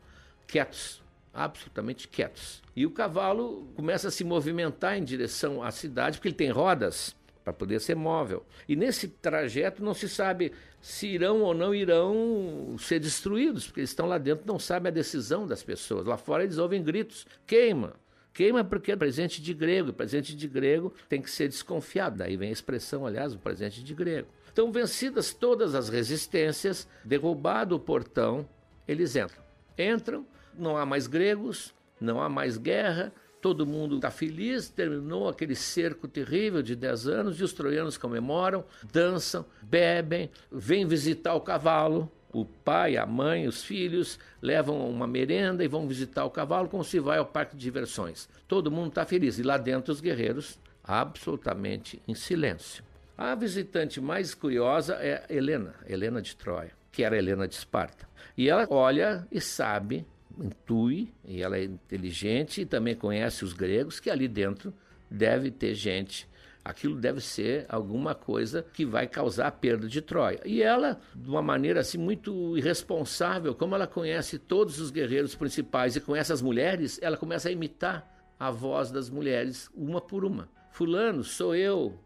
quietos, 0.46 1.02
absolutamente 1.32 2.08
quietos. 2.08 2.62
E 2.74 2.86
o 2.86 2.90
cavalo 2.90 3.70
começa 3.74 4.08
a 4.08 4.10
se 4.10 4.24
movimentar 4.24 4.96
em 4.96 5.04
direção 5.04 5.62
à 5.62 5.70
cidade, 5.70 6.18
porque 6.18 6.28
ele 6.28 6.34
tem 6.34 6.50
rodas 6.50 7.14
para 7.44 7.52
poder 7.52 7.80
ser 7.80 7.96
móvel. 7.96 8.44
E 8.68 8.76
nesse 8.76 9.08
trajeto 9.08 9.82
não 9.82 9.94
se 9.94 10.08
sabe 10.08 10.52
se 10.80 11.06
irão 11.06 11.40
ou 11.42 11.54
não 11.54 11.74
irão 11.74 12.76
ser 12.78 12.98
destruídos, 12.98 13.66
porque 13.66 13.80
eles 13.80 13.90
estão 13.90 14.06
lá 14.06 14.18
dentro, 14.18 14.46
não 14.46 14.58
sabem 14.58 14.90
a 14.90 14.94
decisão 14.94 15.46
das 15.46 15.62
pessoas. 15.62 16.06
Lá 16.06 16.16
fora 16.16 16.44
eles 16.44 16.58
ouvem 16.58 16.82
gritos: 16.82 17.26
queima, 17.46 17.94
Queima 18.32 18.64
porque 18.64 18.92
é 18.92 18.96
presente 18.96 19.42
de 19.42 19.52
grego, 19.52 19.92
presente 19.92 20.34
de 20.34 20.48
grego 20.48 20.92
tem 21.08 21.20
que 21.20 21.30
ser 21.30 21.48
desconfiado. 21.48 22.16
Daí 22.18 22.36
vem 22.36 22.48
a 22.48 22.52
expressão, 22.52 23.06
aliás, 23.06 23.34
o 23.34 23.38
presente 23.38 23.84
de 23.84 23.94
grego. 23.94 24.28
Então, 24.50 24.72
vencidas 24.72 25.34
todas 25.34 25.74
as 25.74 25.88
resistências, 25.88 26.88
derrubado 27.04 27.74
o 27.74 27.80
portão, 27.80 28.48
eles 28.88 29.16
entram. 29.16 29.42
Entram, 29.78 30.26
não 30.56 30.76
há 30.76 30.86
mais 30.86 31.06
gregos, 31.06 31.74
não 32.00 32.20
há 32.20 32.28
mais 32.28 32.56
guerra, 32.56 33.12
todo 33.42 33.66
mundo 33.66 33.96
está 33.96 34.08
feliz, 34.08 34.68
terminou 34.68 35.28
aquele 35.28 35.56
cerco 35.56 36.06
terrível 36.06 36.62
de 36.62 36.76
10 36.76 37.08
anos 37.08 37.40
e 37.40 37.42
os 37.42 37.52
troianos 37.52 37.98
comemoram, 37.98 38.64
dançam, 38.92 39.44
bebem, 39.60 40.30
vêm 40.50 40.86
visitar 40.86 41.34
o 41.34 41.40
cavalo, 41.40 42.10
o 42.32 42.44
pai, 42.44 42.96
a 42.96 43.04
mãe, 43.04 43.48
os 43.48 43.64
filhos 43.64 44.18
levam 44.40 44.88
uma 44.88 45.08
merenda 45.08 45.64
e 45.64 45.68
vão 45.68 45.88
visitar 45.88 46.24
o 46.24 46.30
cavalo 46.30 46.68
como 46.68 46.84
se 46.84 47.00
vai 47.00 47.18
ao 47.18 47.26
parque 47.26 47.56
de 47.56 47.62
diversões. 47.62 48.28
Todo 48.46 48.70
mundo 48.70 48.90
está 48.90 49.04
feliz 49.04 49.38
e 49.38 49.42
lá 49.42 49.58
dentro 49.58 49.92
os 49.92 50.00
guerreiros 50.00 50.58
absolutamente 50.84 52.00
em 52.06 52.14
silêncio. 52.14 52.84
A 53.18 53.34
visitante 53.34 54.00
mais 54.00 54.34
curiosa 54.34 54.94
é 55.00 55.26
Helena, 55.28 55.74
Helena 55.86 56.22
de 56.22 56.36
Troia, 56.36 56.70
que 56.92 57.02
era 57.02 57.18
Helena 57.18 57.48
de 57.48 57.56
Esparta. 57.56 58.08
E 58.36 58.48
ela 58.48 58.66
olha 58.70 59.26
e 59.30 59.40
sabe, 59.40 60.06
intui, 60.38 61.12
e 61.24 61.42
ela 61.42 61.56
é 61.58 61.64
inteligente 61.64 62.62
e 62.62 62.66
também 62.66 62.94
conhece 62.94 63.44
os 63.44 63.52
gregos, 63.52 64.00
que 64.00 64.10
ali 64.10 64.28
dentro 64.28 64.72
deve 65.10 65.50
ter 65.50 65.74
gente 65.74 66.30
aquilo 66.64 66.94
deve 66.94 67.20
ser 67.20 67.66
alguma 67.68 68.14
coisa 68.14 68.64
que 68.72 68.84
vai 68.84 69.06
causar 69.06 69.48
a 69.48 69.50
perda 69.50 69.88
de 69.88 70.00
Troia. 70.00 70.40
E 70.44 70.62
ela, 70.62 71.00
de 71.14 71.28
uma 71.28 71.42
maneira 71.42 71.80
assim 71.80 71.98
muito 71.98 72.56
irresponsável, 72.56 73.54
como 73.54 73.74
ela 73.74 73.86
conhece 73.86 74.38
todos 74.38 74.80
os 74.80 74.90
guerreiros 74.90 75.34
principais 75.34 75.96
e 75.96 76.00
conhece 76.00 76.32
as 76.32 76.42
mulheres, 76.42 76.98
ela 77.02 77.16
começa 77.16 77.48
a 77.48 77.52
imitar 77.52 78.08
a 78.38 78.50
voz 78.50 78.90
das 78.90 79.10
mulheres 79.10 79.68
uma 79.74 80.00
por 80.00 80.24
uma. 80.24 80.48
Fulano, 80.70 81.22
sou 81.24 81.54
eu. 81.54 81.98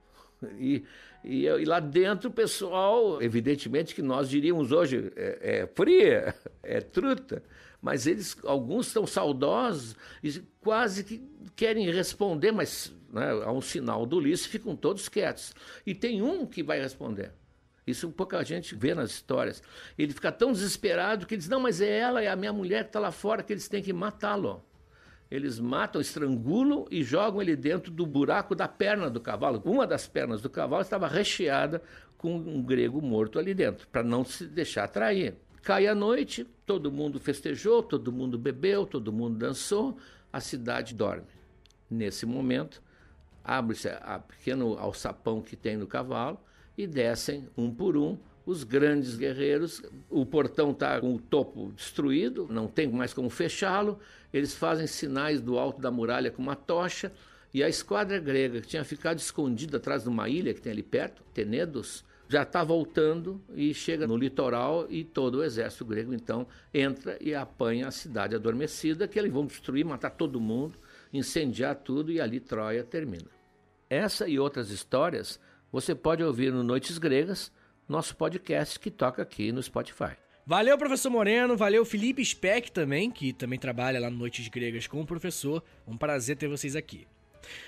E, 0.58 0.84
e, 1.24 1.46
e, 1.46 1.64
lá 1.64 1.80
dentro 1.80 2.28
o 2.28 2.32
pessoal, 2.32 3.22
evidentemente 3.22 3.94
que 3.94 4.02
nós 4.02 4.28
diríamos 4.28 4.70
hoje, 4.70 5.12
é, 5.16 5.60
é 5.62 5.66
fria, 5.66 6.34
é 6.62 6.80
truta, 6.80 7.42
mas 7.87 8.05
eles, 8.05 8.37
alguns 8.42 8.88
estão 8.88 9.07
saudosos 9.07 9.94
e 10.20 10.42
quase 10.61 11.05
que 11.05 11.22
querem 11.55 11.88
responder, 11.88 12.51
mas 12.51 12.92
né, 13.12 13.31
a 13.44 13.53
um 13.53 13.61
sinal 13.61 14.05
do 14.05 14.16
Ulisses, 14.16 14.44
ficam 14.44 14.75
todos 14.75 15.09
quietos. 15.09 15.55
E 15.87 15.94
tem 15.94 16.20
um 16.20 16.44
que 16.44 16.64
vai 16.64 16.81
responder. 16.81 17.31
Isso 17.87 18.11
pouca 18.11 18.42
gente 18.42 18.75
vê 18.75 18.92
nas 18.92 19.12
histórias. 19.12 19.62
Ele 19.96 20.12
fica 20.12 20.33
tão 20.33 20.51
desesperado 20.51 21.27
que 21.27 21.37
diz: 21.37 21.49
Não, 21.49 21.61
mas 21.61 21.81
é 21.81 21.96
ela, 21.96 22.20
é 22.20 22.27
a 22.27 22.35
minha 22.35 22.53
mulher 22.53 22.83
que 22.83 22.88
está 22.88 22.99
lá 22.99 23.12
fora, 23.12 23.40
que 23.40 23.53
eles 23.53 23.68
têm 23.68 23.81
que 23.81 23.92
matá-lo. 23.92 24.64
Eles 25.31 25.61
matam, 25.61 26.01
estrangulam 26.01 26.87
e 26.90 27.05
jogam 27.05 27.40
ele 27.40 27.55
dentro 27.55 27.92
do 27.92 28.05
buraco 28.05 28.53
da 28.57 28.66
perna 28.66 29.09
do 29.09 29.20
cavalo. 29.20 29.62
Uma 29.64 29.87
das 29.87 30.09
pernas 30.09 30.42
do 30.42 30.51
cavalo 30.51 30.83
estava 30.83 31.07
recheada 31.07 31.81
com 32.18 32.35
um 32.35 32.61
grego 32.61 33.01
morto 33.01 33.38
ali 33.38 33.55
dentro, 33.55 33.87
para 33.87 34.03
não 34.03 34.25
se 34.25 34.44
deixar 34.44 34.83
atrair. 34.83 35.37
Cai 35.66 35.88
a 35.88 35.96
noite, 35.96 36.46
todo 36.64 36.92
mundo 36.92 37.18
festejou, 37.18 37.83
todo 37.83 38.12
mundo 38.12 38.38
bebeu, 38.38 38.87
todo 38.87 39.12
mundo 39.12 39.37
dançou, 39.37 39.98
a 40.33 40.38
cidade 40.38 40.94
dorme. 40.94 41.26
Nesse 41.90 42.24
momento, 42.24 42.81
abre-se 43.42 43.88
a 43.88 44.20
pequeno 44.20 44.79
alçapão 44.79 45.42
que 45.42 45.57
tem 45.57 45.76
no 45.76 45.88
cavalo 45.88 46.38
e 46.79 46.87
descem 46.87 47.48
um 47.57 47.68
por 47.68 47.96
um 47.96 48.16
os 48.46 48.62
grandes 48.62 49.16
guerreiros. 49.16 49.83
O 50.09 50.24
portão 50.24 50.70
está 50.70 51.00
com 51.00 51.16
o 51.16 51.18
topo 51.18 51.72
destruído, 51.74 52.46
não 52.48 52.68
tem 52.68 52.87
mais 52.87 53.12
como 53.12 53.29
fechá-lo. 53.29 53.98
Eles 54.33 54.55
fazem 54.55 54.87
sinais 54.87 55.40
do 55.40 55.59
alto 55.59 55.81
da 55.81 55.90
muralha 55.90 56.31
com 56.31 56.40
uma 56.40 56.55
tocha. 56.55 57.12
E 57.52 57.64
a 57.64 57.68
esquadra 57.68 58.20
grega, 58.20 58.61
que 58.61 58.68
tinha 58.68 58.85
ficado 58.85 59.18
escondida 59.18 59.79
atrás 59.79 60.05
de 60.05 60.09
uma 60.09 60.29
ilha 60.29 60.55
que 60.55 60.61
tem 60.62 60.70
ali 60.70 60.85
perto, 60.85 61.24
Tenedos, 61.35 62.05
já 62.28 62.42
está 62.42 62.64
voltando 62.64 63.40
e 63.54 63.72
chega 63.72 64.06
no 64.06 64.16
litoral 64.16 64.86
e 64.90 65.04
todo 65.04 65.36
o 65.36 65.44
exército 65.44 65.84
grego 65.84 66.12
então 66.12 66.46
entra 66.72 67.16
e 67.20 67.34
apanha 67.34 67.88
a 67.88 67.90
cidade 67.90 68.34
adormecida, 68.34 69.06
que 69.06 69.18
eles 69.18 69.32
vão 69.32 69.46
destruir, 69.46 69.84
matar 69.84 70.10
todo 70.10 70.40
mundo, 70.40 70.78
incendiar 71.12 71.76
tudo 71.76 72.10
e 72.10 72.20
ali 72.20 72.40
Troia 72.40 72.82
termina. 72.82 73.30
Essa 73.88 74.28
e 74.28 74.38
outras 74.38 74.70
histórias 74.70 75.38
você 75.70 75.94
pode 75.94 76.22
ouvir 76.22 76.52
no 76.52 76.62
Noites 76.62 76.98
Gregas, 76.98 77.52
nosso 77.88 78.16
podcast 78.16 78.80
que 78.80 78.90
toca 78.90 79.22
aqui 79.22 79.52
no 79.52 79.62
Spotify. 79.62 80.16
Valeu, 80.44 80.78
professor 80.78 81.10
Moreno. 81.10 81.56
Valeu, 81.56 81.84
Felipe 81.84 82.24
Speck 82.24 82.70
também, 82.70 83.10
que 83.10 83.32
também 83.32 83.58
trabalha 83.58 83.98
lá 83.98 84.08
no 84.08 84.16
Noites 84.16 84.46
Gregas 84.48 84.86
como 84.86 85.04
professor. 85.04 85.62
Um 85.86 85.96
prazer 85.96 86.36
ter 86.36 86.48
vocês 86.48 86.76
aqui. 86.76 87.06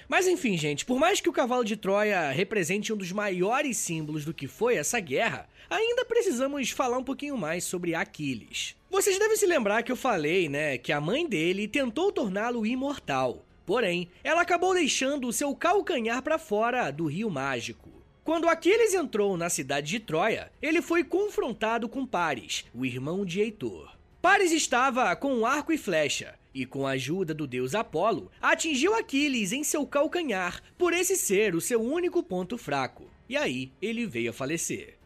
Mas 0.09 0.27
enfim, 0.27 0.57
gente, 0.57 0.85
por 0.85 0.99
mais 0.99 1.21
que 1.21 1.29
o 1.29 1.33
cavalo 1.33 1.65
de 1.65 1.77
Troia 1.77 2.31
represente 2.31 2.93
um 2.93 2.97
dos 2.97 3.13
maiores 3.13 3.77
símbolos 3.77 4.25
do 4.25 4.35
que 4.35 4.47
foi 4.47 4.77
essa 4.77 5.01
guerra, 5.01 5.49
ainda 5.69 6.05
precisamos 6.05 6.71
falar 6.71 6.99
um 6.99 7.05
pouquinho 7.05 7.37
mais 7.37 7.65
sobre 7.65 7.95
Aquiles. 7.95 8.77
Vocês 8.91 9.19
devem 9.19 9.37
se 9.37 9.47
lembrar 9.47 9.83
que 9.83 9.93
eu 9.93 9.97
falei, 9.97 10.49
né, 10.49 10.79
que 10.79 10.93
a 10.93 11.01
mãe 11.01 11.27
dele 11.27 11.69
tentou 11.69 12.11
torná-lo 12.11 12.65
imortal. 12.65 13.45
Porém, 13.67 14.09
ela 14.25 14.41
acabou 14.41 14.73
deixando 14.73 15.29
o 15.29 15.33
seu 15.33 15.55
calcanhar 15.55 16.23
para 16.23 16.39
fora 16.39 16.91
do 16.91 17.05
rio 17.07 17.29
mágico. 17.29 17.91
Quando 18.25 18.49
Aquiles 18.49 18.95
entrou 18.95 19.37
na 19.37 19.49
cidade 19.49 19.89
de 19.89 20.01
Troia, 20.01 20.51
ele 20.61 20.81
foi 20.81 21.05
confrontado 21.05 21.89
com 21.89 22.07
Paris, 22.07 22.65
o 22.75 22.85
irmão 22.85 23.25
de 23.25 23.41
Heitor. 23.41 23.97
Paris 24.21 24.53
estava 24.53 25.15
com 25.17 25.35
um 25.35 25.47
arco 25.47 25.73
e 25.73 25.79
flecha, 25.79 26.35
e 26.59 26.67
com 26.67 26.87
a 26.87 26.91
ajuda 26.91 27.33
do 27.33 27.47
deus 27.47 27.73
Apolo, 27.73 28.33
atingiu 28.43 28.93
Aquiles 28.95 29.53
em 29.53 29.63
seu 29.63 29.87
calcanhar, 29.87 30.61
por 30.77 30.93
esse 30.93 31.17
ser 31.17 31.55
o 31.55 31.61
seu 31.61 31.81
único 31.81 32.21
ponto 32.21 32.59
fraco. 32.59 33.09
E 33.29 33.37
aí 33.37 33.71
ele 33.81 34.07
veio 34.07 34.31
a 34.31 34.33
falecer. 34.33 34.97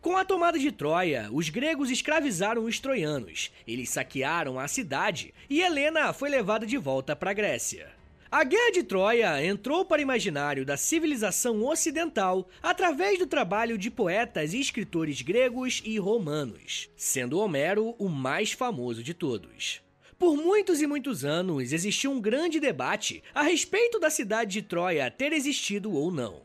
Com 0.00 0.16
a 0.16 0.24
tomada 0.24 0.58
de 0.58 0.72
Troia, 0.72 1.28
os 1.30 1.48
gregos 1.48 1.90
escravizaram 1.90 2.64
os 2.64 2.80
troianos. 2.80 3.52
Eles 3.66 3.88
saquearam 3.90 4.58
a 4.58 4.66
cidade 4.66 5.32
e 5.48 5.60
Helena 5.60 6.12
foi 6.12 6.28
levada 6.28 6.66
de 6.66 6.76
volta 6.76 7.14
para 7.14 7.30
a 7.30 7.34
Grécia. 7.34 7.94
A 8.28 8.42
Guerra 8.42 8.72
de 8.72 8.82
Troia 8.82 9.44
entrou 9.44 9.84
para 9.84 10.00
o 10.00 10.02
imaginário 10.02 10.66
da 10.66 10.76
civilização 10.76 11.64
ocidental 11.64 12.48
através 12.60 13.20
do 13.20 13.28
trabalho 13.28 13.78
de 13.78 13.92
poetas 13.92 14.52
e 14.52 14.58
escritores 14.58 15.22
gregos 15.22 15.80
e 15.84 15.96
romanos, 15.98 16.90
sendo 16.96 17.38
Homero 17.38 17.94
o 17.96 18.08
mais 18.08 18.50
famoso 18.50 19.04
de 19.04 19.14
todos. 19.14 19.85
Por 20.18 20.34
muitos 20.34 20.80
e 20.80 20.86
muitos 20.86 21.26
anos 21.26 21.74
existiu 21.74 22.10
um 22.10 22.18
grande 22.18 22.58
debate 22.58 23.22
a 23.34 23.42
respeito 23.42 24.00
da 24.00 24.08
cidade 24.08 24.52
de 24.52 24.62
Troia 24.62 25.10
ter 25.10 25.30
existido 25.30 25.92
ou 25.92 26.10
não. 26.10 26.40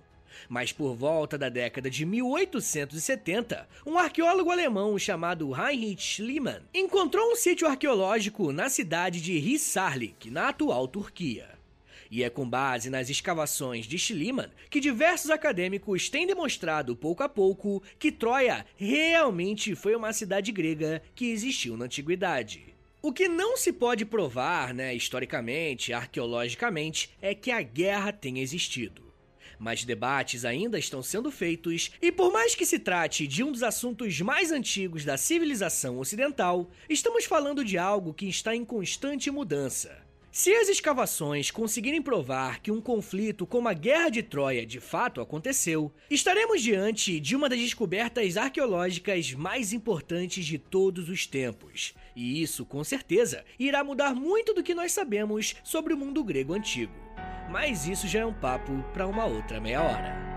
Mas 0.50 0.74
por 0.74 0.94
volta 0.94 1.38
da 1.38 1.48
década 1.48 1.90
de 1.90 2.06
1870, 2.06 3.70
um 3.86 3.98
arqueólogo 3.98 4.52
alemão 4.52 5.00
chamado 5.00 5.56
Heinrich 5.56 6.04
Schliemann 6.04 6.64
encontrou 6.74 7.32
um 7.32 7.36
sítio 7.38 7.66
arqueológico 7.66 8.52
na 8.52 8.70
cidade 8.70 9.22
de 9.22 9.38
Hisarlik, 9.38 10.30
na 10.30 10.50
atual 10.50 10.86
Turquia. 10.86 11.48
E 12.10 12.26
é 12.26 12.30
com 12.30 12.50
base 12.50 12.90
nas 12.90 13.10
escavações 13.10 13.86
de 13.86 13.98
Schliemann 13.98 14.50
que 14.70 14.82
diversos 14.82 15.32
acadêmicos 15.32 16.10
têm 16.10 16.28
demonstrado 16.28 16.94
pouco 16.94 17.24
a 17.24 17.30
pouco 17.30 17.82
que 17.98 18.12
Troia 18.12 18.66
realmente 18.76 19.76
foi 19.76 19.96
uma 19.96 20.12
cidade 20.12 20.52
grega 20.52 21.02
que 21.16 21.32
existiu 21.32 21.78
na 21.78 21.86
antiguidade. 21.86 22.71
O 23.04 23.12
que 23.12 23.28
não 23.28 23.58
se 23.58 23.74
pode 23.74 24.06
provar, 24.06 24.76
né, 24.76 24.94
historicamente, 24.94 25.92
arqueologicamente, 25.92 27.10
é 27.20 27.34
que 27.34 27.50
a 27.50 27.60
guerra 27.60 28.14
tenha 28.14 28.44
existido. 28.44 29.12
Mas 29.58 29.84
debates 29.84 30.46
ainda 30.46 30.78
estão 30.78 31.02
sendo 31.02 31.32
feitos, 31.32 31.90
e 32.00 32.12
por 32.12 32.32
mais 32.32 32.54
que 32.54 32.64
se 32.64 32.78
trate 32.78 33.26
de 33.26 33.44
um 33.44 33.52
dos 33.52 33.64
assuntos 33.64 34.22
mais 34.22 34.52
antigos 34.52 35.04
da 35.04 35.18
civilização 35.18 35.98
ocidental, 35.98 36.70
estamos 36.88 37.26
falando 37.26 37.66
de 37.66 37.76
algo 37.76 38.14
que 38.14 38.30
está 38.30 38.56
em 38.56 38.64
constante 38.64 39.32
mudança. 39.32 39.98
Se 40.32 40.54
as 40.54 40.70
escavações 40.70 41.50
conseguirem 41.50 42.04
provar 42.04 42.62
que 42.62 42.72
um 42.72 42.80
conflito 42.80 43.48
como 43.48 43.68
a 43.68 43.74
Guerra 43.74 44.10
de 44.10 44.22
Troia 44.22 44.64
de 44.64 44.80
fato 44.80 45.20
aconteceu, 45.20 45.92
estaremos 46.08 46.62
diante 46.62 47.20
de 47.20 47.36
uma 47.36 47.50
das 47.50 47.60
descobertas 47.60 48.38
arqueológicas 48.38 49.34
mais 49.34 49.74
importantes 49.74 50.46
de 50.46 50.60
todos 50.60 51.10
os 51.10 51.26
tempos. 51.26 51.96
E 52.16 52.42
isso, 52.42 52.66
com 52.66 52.84
certeza, 52.84 53.44
irá 53.60 53.84
mudar 53.84 54.14
muito 54.14 54.54
do 54.54 54.64
que 54.64 54.76
nós 54.76 54.92
sabemos 54.92 55.56
sobre 55.64 55.94
o 55.94 55.98
mundo 55.98 56.24
grego 56.24 56.54
antigo. 56.54 56.94
Mas 57.50 57.88
isso 57.88 58.08
já 58.08 58.20
é 58.20 58.26
um 58.26 58.34
papo 58.34 58.72
para 58.94 59.08
uma 59.08 59.26
outra 59.26 59.60
meia 59.60 59.82
hora. 59.82 60.32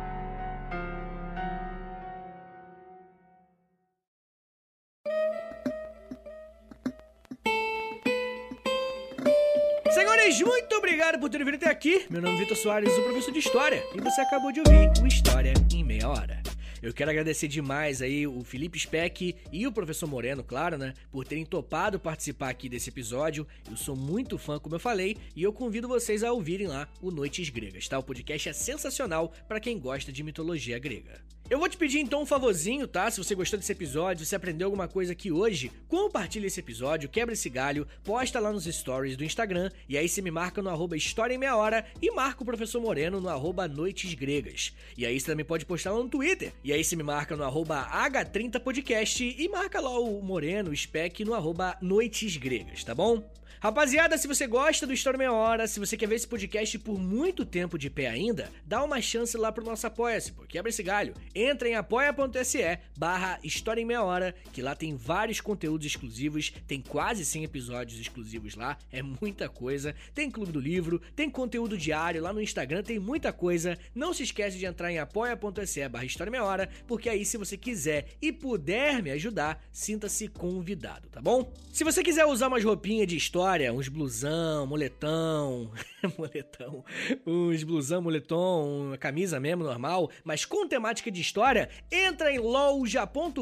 Senhores, 9.91 10.41
muito 10.41 10.75
obrigado 10.75 11.21
por 11.21 11.31
terem 11.31 11.45
vindo 11.47 11.55
até 11.55 11.71
aqui. 11.71 12.05
Meu 12.11 12.21
nome 12.21 12.35
é 12.35 12.39
Vitor 12.41 12.57
Soares, 12.57 12.93
o 12.99 13.03
professor 13.05 13.31
de 13.31 13.39
História, 13.39 13.85
e 13.95 14.01
você 14.01 14.21
acabou 14.21 14.51
de 14.51 14.61
ouvir 14.61 14.91
o 15.01 15.07
História 15.07 15.55
em 15.73 15.85
Meia 15.85 16.09
Hora. 16.09 16.43
Eu 16.85 16.93
quero 16.93 17.11
agradecer 17.11 17.49
demais 17.49 18.03
aí 18.03 18.27
o 18.27 18.45
Felipe 18.45 18.79
Speck 18.79 19.35
e 19.51 19.67
o 19.67 19.73
professor 19.73 20.07
Moreno, 20.07 20.45
claro, 20.45 20.77
né, 20.77 20.93
por 21.11 21.25
terem 21.25 21.43
topado 21.43 21.99
participar 21.99 22.51
aqui 22.51 22.69
desse 22.69 22.91
episódio. 22.91 23.47
Eu 23.71 23.75
sou 23.75 23.97
muito 23.97 24.37
fã, 24.37 24.59
como 24.59 24.75
eu 24.75 24.79
falei, 24.79 25.17
e 25.35 25.43
eu 25.43 25.51
convido 25.51 25.89
vocês 25.89 26.23
a 26.23 26.31
ouvirem 26.31 26.67
lá 26.67 26.87
o 27.01 27.11
Noites 27.11 27.49
Gregas, 27.49 27.89
tá? 27.89 27.99
O 27.99 28.03
podcast 28.03 28.51
é 28.51 28.53
sensacional 28.53 29.33
para 29.49 29.61
quem 29.61 29.79
gosta 29.79 30.13
de 30.13 30.23
mitologia 30.23 30.79
grega. 30.79 31.25
Eu 31.51 31.59
vou 31.59 31.69
te 31.69 31.77
pedir 31.77 31.99
então 32.01 32.23
um 32.23 32.27
favorzinho, 32.27 32.89
tá? 32.89 33.11
Se 33.11 33.19
você 33.19 33.35
gostou 33.35 33.59
desse 33.59 33.71
episódio, 33.71 34.25
se 34.25 34.35
aprendeu 34.35 34.67
alguma 34.67 34.89
coisa 34.89 35.13
aqui 35.13 35.31
hoje, 35.31 35.71
compartilha 35.87 36.47
esse 36.47 36.59
episódio, 36.59 37.07
quebra 37.07 37.35
esse 37.35 37.51
galho, 37.51 37.87
posta 38.03 38.41
lá 38.41 38.51
nos 38.51 38.65
stories 38.65 39.15
do 39.15 39.25
Instagram 39.25 39.71
e 39.87 39.99
aí 39.99 40.09
você 40.09 40.23
me 40.23 40.31
marca 40.31 40.63
no 40.63 40.71
arroba 40.71 40.97
História 40.97 41.35
em 41.35 41.39
Meia 41.39 41.55
Hora 41.55 41.85
e 42.01 42.11
marca 42.11 42.43
o 42.43 42.47
professor 42.47 42.81
Moreno 42.81 43.21
no 43.21 43.29
arroba 43.29 43.69
Noites 43.69 44.15
Gregas. 44.15 44.75
E 44.97 45.05
aí 45.05 45.21
você 45.21 45.27
também 45.27 45.45
pode 45.45 45.67
postar 45.67 45.93
lá 45.93 46.03
no 46.03 46.09
Twitter. 46.09 46.51
E 46.65 46.73
aí 46.73 46.83
você 46.83 46.97
me 46.97 47.03
marca 47.03 47.37
no 47.37 47.45
arroba 47.45 47.91
H30podcast 47.93 49.35
e 49.39 49.47
marca 49.47 49.83
lá 49.83 49.99
o 49.99 50.23
Moreno, 50.23 50.71
o 50.71 50.77
Spec 50.77 51.27
no 51.27 51.35
arroba 51.35 51.77
Noites 51.83 52.39
Gregas, 52.39 52.83
tá 52.83 52.95
bom? 52.95 53.23
Rapaziada, 53.65 54.19
se 54.19 54.29
você 54.29 54.47
gosta 54.47 54.87
do 54.87 54.93
História 54.93 55.17
Meia 55.17 55.33
Hora, 55.33 55.67
se 55.67 55.81
você 55.81 55.97
quer 55.97 56.07
ver 56.07 56.17
esse 56.17 56.29
podcast 56.29 56.79
por 56.81 56.99
muito 56.99 57.47
tempo 57.47 57.79
de 57.79 57.89
pé 57.89 58.09
ainda, 58.09 58.51
dá 58.67 58.85
uma 58.85 59.01
chance 59.01 59.35
lá 59.39 59.51
pro 59.51 59.65
nosso 59.65 59.87
Apoia-se, 59.87 60.33
pô. 60.33 60.43
Quebra 60.43 60.69
esse 60.69 60.83
galho. 60.83 61.15
Entra 61.35 61.67
em 61.67 61.75
apoia.se 61.75 62.79
barra 62.95 63.39
História 63.43 63.81
em 63.81 63.87
Meia 63.87 64.03
Hora, 64.03 64.35
que 64.53 64.61
lá 64.61 64.75
tem 64.75 64.95
vários 64.95 65.41
conteúdos 65.41 65.87
exclusivos, 65.87 66.53
tem 66.67 66.83
quase 66.83 67.25
100 67.25 67.45
episódios 67.45 67.99
exclusivos 67.99 68.55
lá, 68.55 68.77
é 68.93 69.01
muita 69.01 69.49
coisa. 69.49 69.95
Tem 70.15 70.31
Clube 70.31 70.53
do 70.53 70.61
Livro, 70.61 71.01
tem 71.17 71.31
conteúdo 71.31 71.79
diário 71.79 72.21
lá 72.21 72.35
no 72.35 72.43
Instagram, 72.43 72.83
tem 72.83 72.99
muita 72.99 73.33
coisa. 73.33 73.79
Não 73.95 74.13
se 74.13 74.25
esquece 74.25 74.59
de 74.59 74.67
entrar 74.67 74.93
em 74.93 74.99
apoia.se 74.99 75.89
barra 75.89 76.05
História 76.05 76.31
Meia 76.31 76.45
Hora, 76.45 76.69
porque 76.87 77.09
aí 77.09 77.25
se 77.25 77.39
você 77.39 77.57
quiser 77.57 78.09
e 78.21 78.31
puder 78.31 79.03
me 79.03 79.11
ajudar, 79.13 79.65
sinta-se 79.73 80.29
convidado, 80.29 81.09
tá 81.09 81.23
bom? 81.23 81.51
Se 81.73 81.83
você 81.83 82.03
quiser 82.03 82.27
usar 82.27 82.49
umas 82.49 82.63
roupinhas 82.63 83.09
de 83.09 83.17
história, 83.17 83.54
história, 83.55 83.73
uns 83.73 83.89
blusão, 83.89 84.67
moletão, 84.67 85.71
moletão, 86.19 86.85
uns 87.25 87.63
blusão, 87.63 88.03
moletom, 88.03 88.89
uma 88.89 88.99
camisa 88.99 89.39
mesmo, 89.39 89.63
normal, 89.63 90.11
mas 90.25 90.45
com 90.45 90.67
temática 90.67 91.09
de 91.09 91.21
história, 91.21 91.69
entra 91.91 92.33
em 92.33 92.39
loja.com.br, 92.39 93.39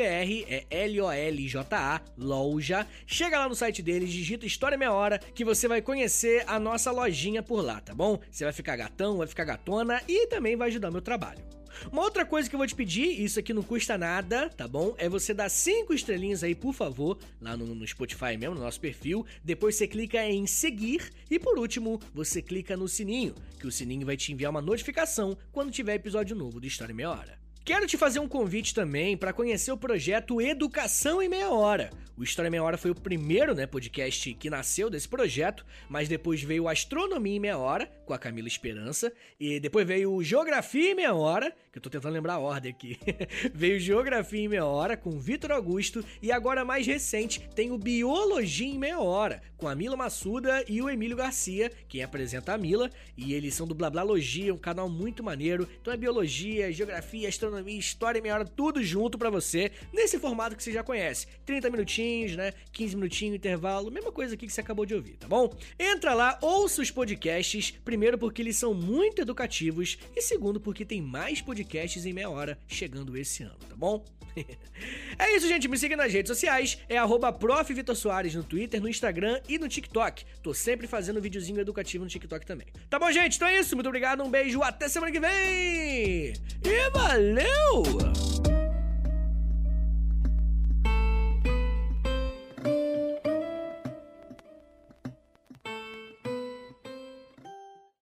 é 0.00 0.66
L-O-L-J-A, 0.70 2.00
loja, 2.16 2.86
chega 3.04 3.40
lá 3.40 3.48
no 3.48 3.56
site 3.56 3.82
deles, 3.82 4.10
digita 4.10 4.46
História 4.46 4.78
Meia 4.78 4.92
Hora, 4.92 5.18
que 5.18 5.44
você 5.44 5.66
vai 5.66 5.82
conhecer 5.82 6.44
a 6.46 6.60
nossa 6.60 6.92
lojinha 6.92 7.42
por 7.42 7.60
lá, 7.64 7.80
tá 7.80 7.92
bom? 7.92 8.20
Você 8.30 8.44
vai 8.44 8.52
ficar 8.52 8.76
gatão, 8.76 9.18
vai 9.18 9.26
ficar 9.26 9.44
gatona 9.44 10.00
e 10.06 10.28
também 10.28 10.54
vai 10.54 10.68
ajudar 10.68 10.92
meu 10.92 11.02
trabalho. 11.02 11.59
Uma 11.90 12.02
outra 12.02 12.24
coisa 12.24 12.48
que 12.48 12.54
eu 12.54 12.58
vou 12.58 12.66
te 12.66 12.74
pedir, 12.74 13.20
isso 13.20 13.38
aqui 13.38 13.52
não 13.52 13.62
custa 13.62 13.96
nada, 13.96 14.48
tá 14.48 14.66
bom? 14.66 14.94
É 14.98 15.08
você 15.08 15.32
dar 15.34 15.48
cinco 15.48 15.94
estrelinhas 15.94 16.42
aí, 16.42 16.54
por 16.54 16.72
favor, 16.72 17.18
lá 17.40 17.56
no, 17.56 17.74
no 17.74 17.86
Spotify 17.86 18.36
mesmo, 18.38 18.54
no 18.54 18.62
nosso 18.62 18.80
perfil. 18.80 19.26
Depois 19.42 19.76
você 19.76 19.86
clica 19.86 20.24
em 20.26 20.46
seguir 20.46 21.10
e 21.30 21.38
por 21.38 21.58
último, 21.58 22.00
você 22.14 22.42
clica 22.42 22.76
no 22.76 22.88
sininho, 22.88 23.34
que 23.58 23.66
o 23.66 23.72
sininho 23.72 24.06
vai 24.06 24.16
te 24.16 24.32
enviar 24.32 24.50
uma 24.50 24.62
notificação 24.62 25.36
quando 25.52 25.70
tiver 25.70 25.94
episódio 25.94 26.36
novo 26.36 26.60
do 26.60 26.66
História 26.66 26.94
Meia 26.94 27.10
Hora. 27.10 27.39
Quero 27.62 27.86
te 27.86 27.96
fazer 27.96 28.18
um 28.20 28.26
convite 28.26 28.74
também 28.74 29.16
para 29.16 29.32
conhecer 29.32 29.70
o 29.70 29.76
projeto 29.76 30.40
Educação 30.40 31.20
em 31.20 31.28
Meia 31.28 31.50
Hora. 31.50 31.90
O 32.16 32.22
História 32.22 32.50
Meia 32.50 32.62
Hora 32.62 32.76
foi 32.76 32.90
o 32.90 32.94
primeiro 32.94 33.54
né, 33.54 33.66
podcast 33.66 34.34
que 34.34 34.50
nasceu 34.50 34.90
desse 34.90 35.08
projeto, 35.08 35.64
mas 35.88 36.08
depois 36.08 36.42
veio 36.42 36.68
Astronomia 36.68 37.36
em 37.36 37.40
Meia 37.40 37.56
Hora, 37.56 37.86
com 38.04 38.12
a 38.12 38.18
Camila 38.18 38.48
Esperança, 38.48 39.12
e 39.38 39.60
depois 39.60 39.86
veio 39.86 40.22
Geografia 40.22 40.90
em 40.90 40.94
Meia 40.94 41.14
Hora, 41.14 41.54
que 41.72 41.78
eu 41.78 41.82
tô 41.82 41.88
tentando 41.88 42.12
lembrar 42.12 42.34
a 42.34 42.38
ordem 42.38 42.72
aqui. 42.72 42.98
veio 43.54 43.80
Geografia 43.80 44.40
em 44.40 44.48
Meia 44.48 44.66
Hora, 44.66 44.96
com 44.96 45.18
Vitor 45.18 45.52
Augusto, 45.52 46.04
e 46.20 46.30
agora 46.30 46.64
mais 46.64 46.86
recente 46.86 47.48
tem 47.54 47.72
o 47.72 47.78
Biologia 47.78 48.68
em 48.68 48.78
Meia 48.78 48.98
Hora, 48.98 49.40
com 49.56 49.66
a 49.66 49.74
Mila 49.74 49.96
Massuda 49.96 50.62
e 50.68 50.82
o 50.82 50.90
Emílio 50.90 51.16
Garcia, 51.16 51.70
quem 51.88 52.02
apresenta 52.02 52.52
a 52.52 52.58
Mila, 52.58 52.90
e 53.16 53.32
eles 53.32 53.54
são 53.54 53.66
do 53.66 53.74
Blablalogia, 53.74 54.52
um 54.52 54.58
canal 54.58 54.90
muito 54.90 55.22
maneiro. 55.22 55.66
Então 55.80 55.92
é 55.92 55.96
Biologia, 55.96 56.70
Geografia, 56.70 57.28
Astronomia, 57.28 57.49
História 57.70 58.18
em 58.18 58.22
Meia 58.22 58.34
Hora, 58.34 58.44
tudo 58.44 58.82
junto 58.82 59.18
para 59.18 59.30
você, 59.30 59.70
nesse 59.92 60.18
formato 60.18 60.56
que 60.56 60.62
você 60.62 60.72
já 60.72 60.82
conhece. 60.82 61.26
30 61.44 61.70
minutinhos 61.70 61.80
minutinhos, 61.80 62.36
né? 62.36 62.52
15 62.72 62.96
minutinhos, 62.96 63.36
intervalo, 63.36 63.90
mesma 63.90 64.12
coisa 64.12 64.34
aqui 64.34 64.46
que 64.46 64.52
você 64.52 64.60
acabou 64.60 64.86
de 64.86 64.94
ouvir, 64.94 65.16
tá 65.16 65.26
bom? 65.26 65.52
Entra 65.78 66.14
lá, 66.14 66.38
ouça 66.40 66.82
os 66.82 66.90
podcasts, 66.90 67.72
primeiro 67.84 68.18
porque 68.18 68.42
eles 68.42 68.56
são 68.56 68.74
muito 68.74 69.22
educativos 69.22 69.98
e 70.14 70.22
segundo 70.22 70.60
porque 70.60 70.84
tem 70.84 71.02
mais 71.02 71.40
podcasts 71.40 72.04
em 72.04 72.12
meia 72.12 72.30
hora 72.30 72.58
chegando 72.68 73.16
esse 73.16 73.42
ano, 73.42 73.58
tá 73.68 73.76
bom? 73.76 74.04
é 75.18 75.36
isso, 75.36 75.48
gente. 75.48 75.68
Me 75.68 75.78
siga 75.78 75.96
nas 75.96 76.12
redes 76.12 76.28
sociais. 76.28 76.78
É 76.88 76.98
arroba 76.98 77.32
no 78.34 78.42
Twitter, 78.44 78.80
no 78.80 78.88
Instagram 78.88 79.40
e 79.48 79.58
no 79.58 79.68
TikTok. 79.68 80.24
Tô 80.42 80.54
sempre 80.54 80.86
fazendo 80.86 81.20
videozinho 81.20 81.60
educativo 81.60 82.04
no 82.04 82.10
TikTok 82.10 82.44
também. 82.46 82.66
Tá 82.88 82.98
bom, 82.98 83.10
gente? 83.10 83.36
Então 83.36 83.48
é 83.48 83.58
isso. 83.58 83.74
Muito 83.74 83.88
obrigado, 83.88 84.22
um 84.22 84.30
beijo, 84.30 84.62
até 84.62 84.88
semana 84.88 85.12
que 85.12 85.20
vem! 85.20 86.32
E 86.64 86.90
valeu! 86.92 88.59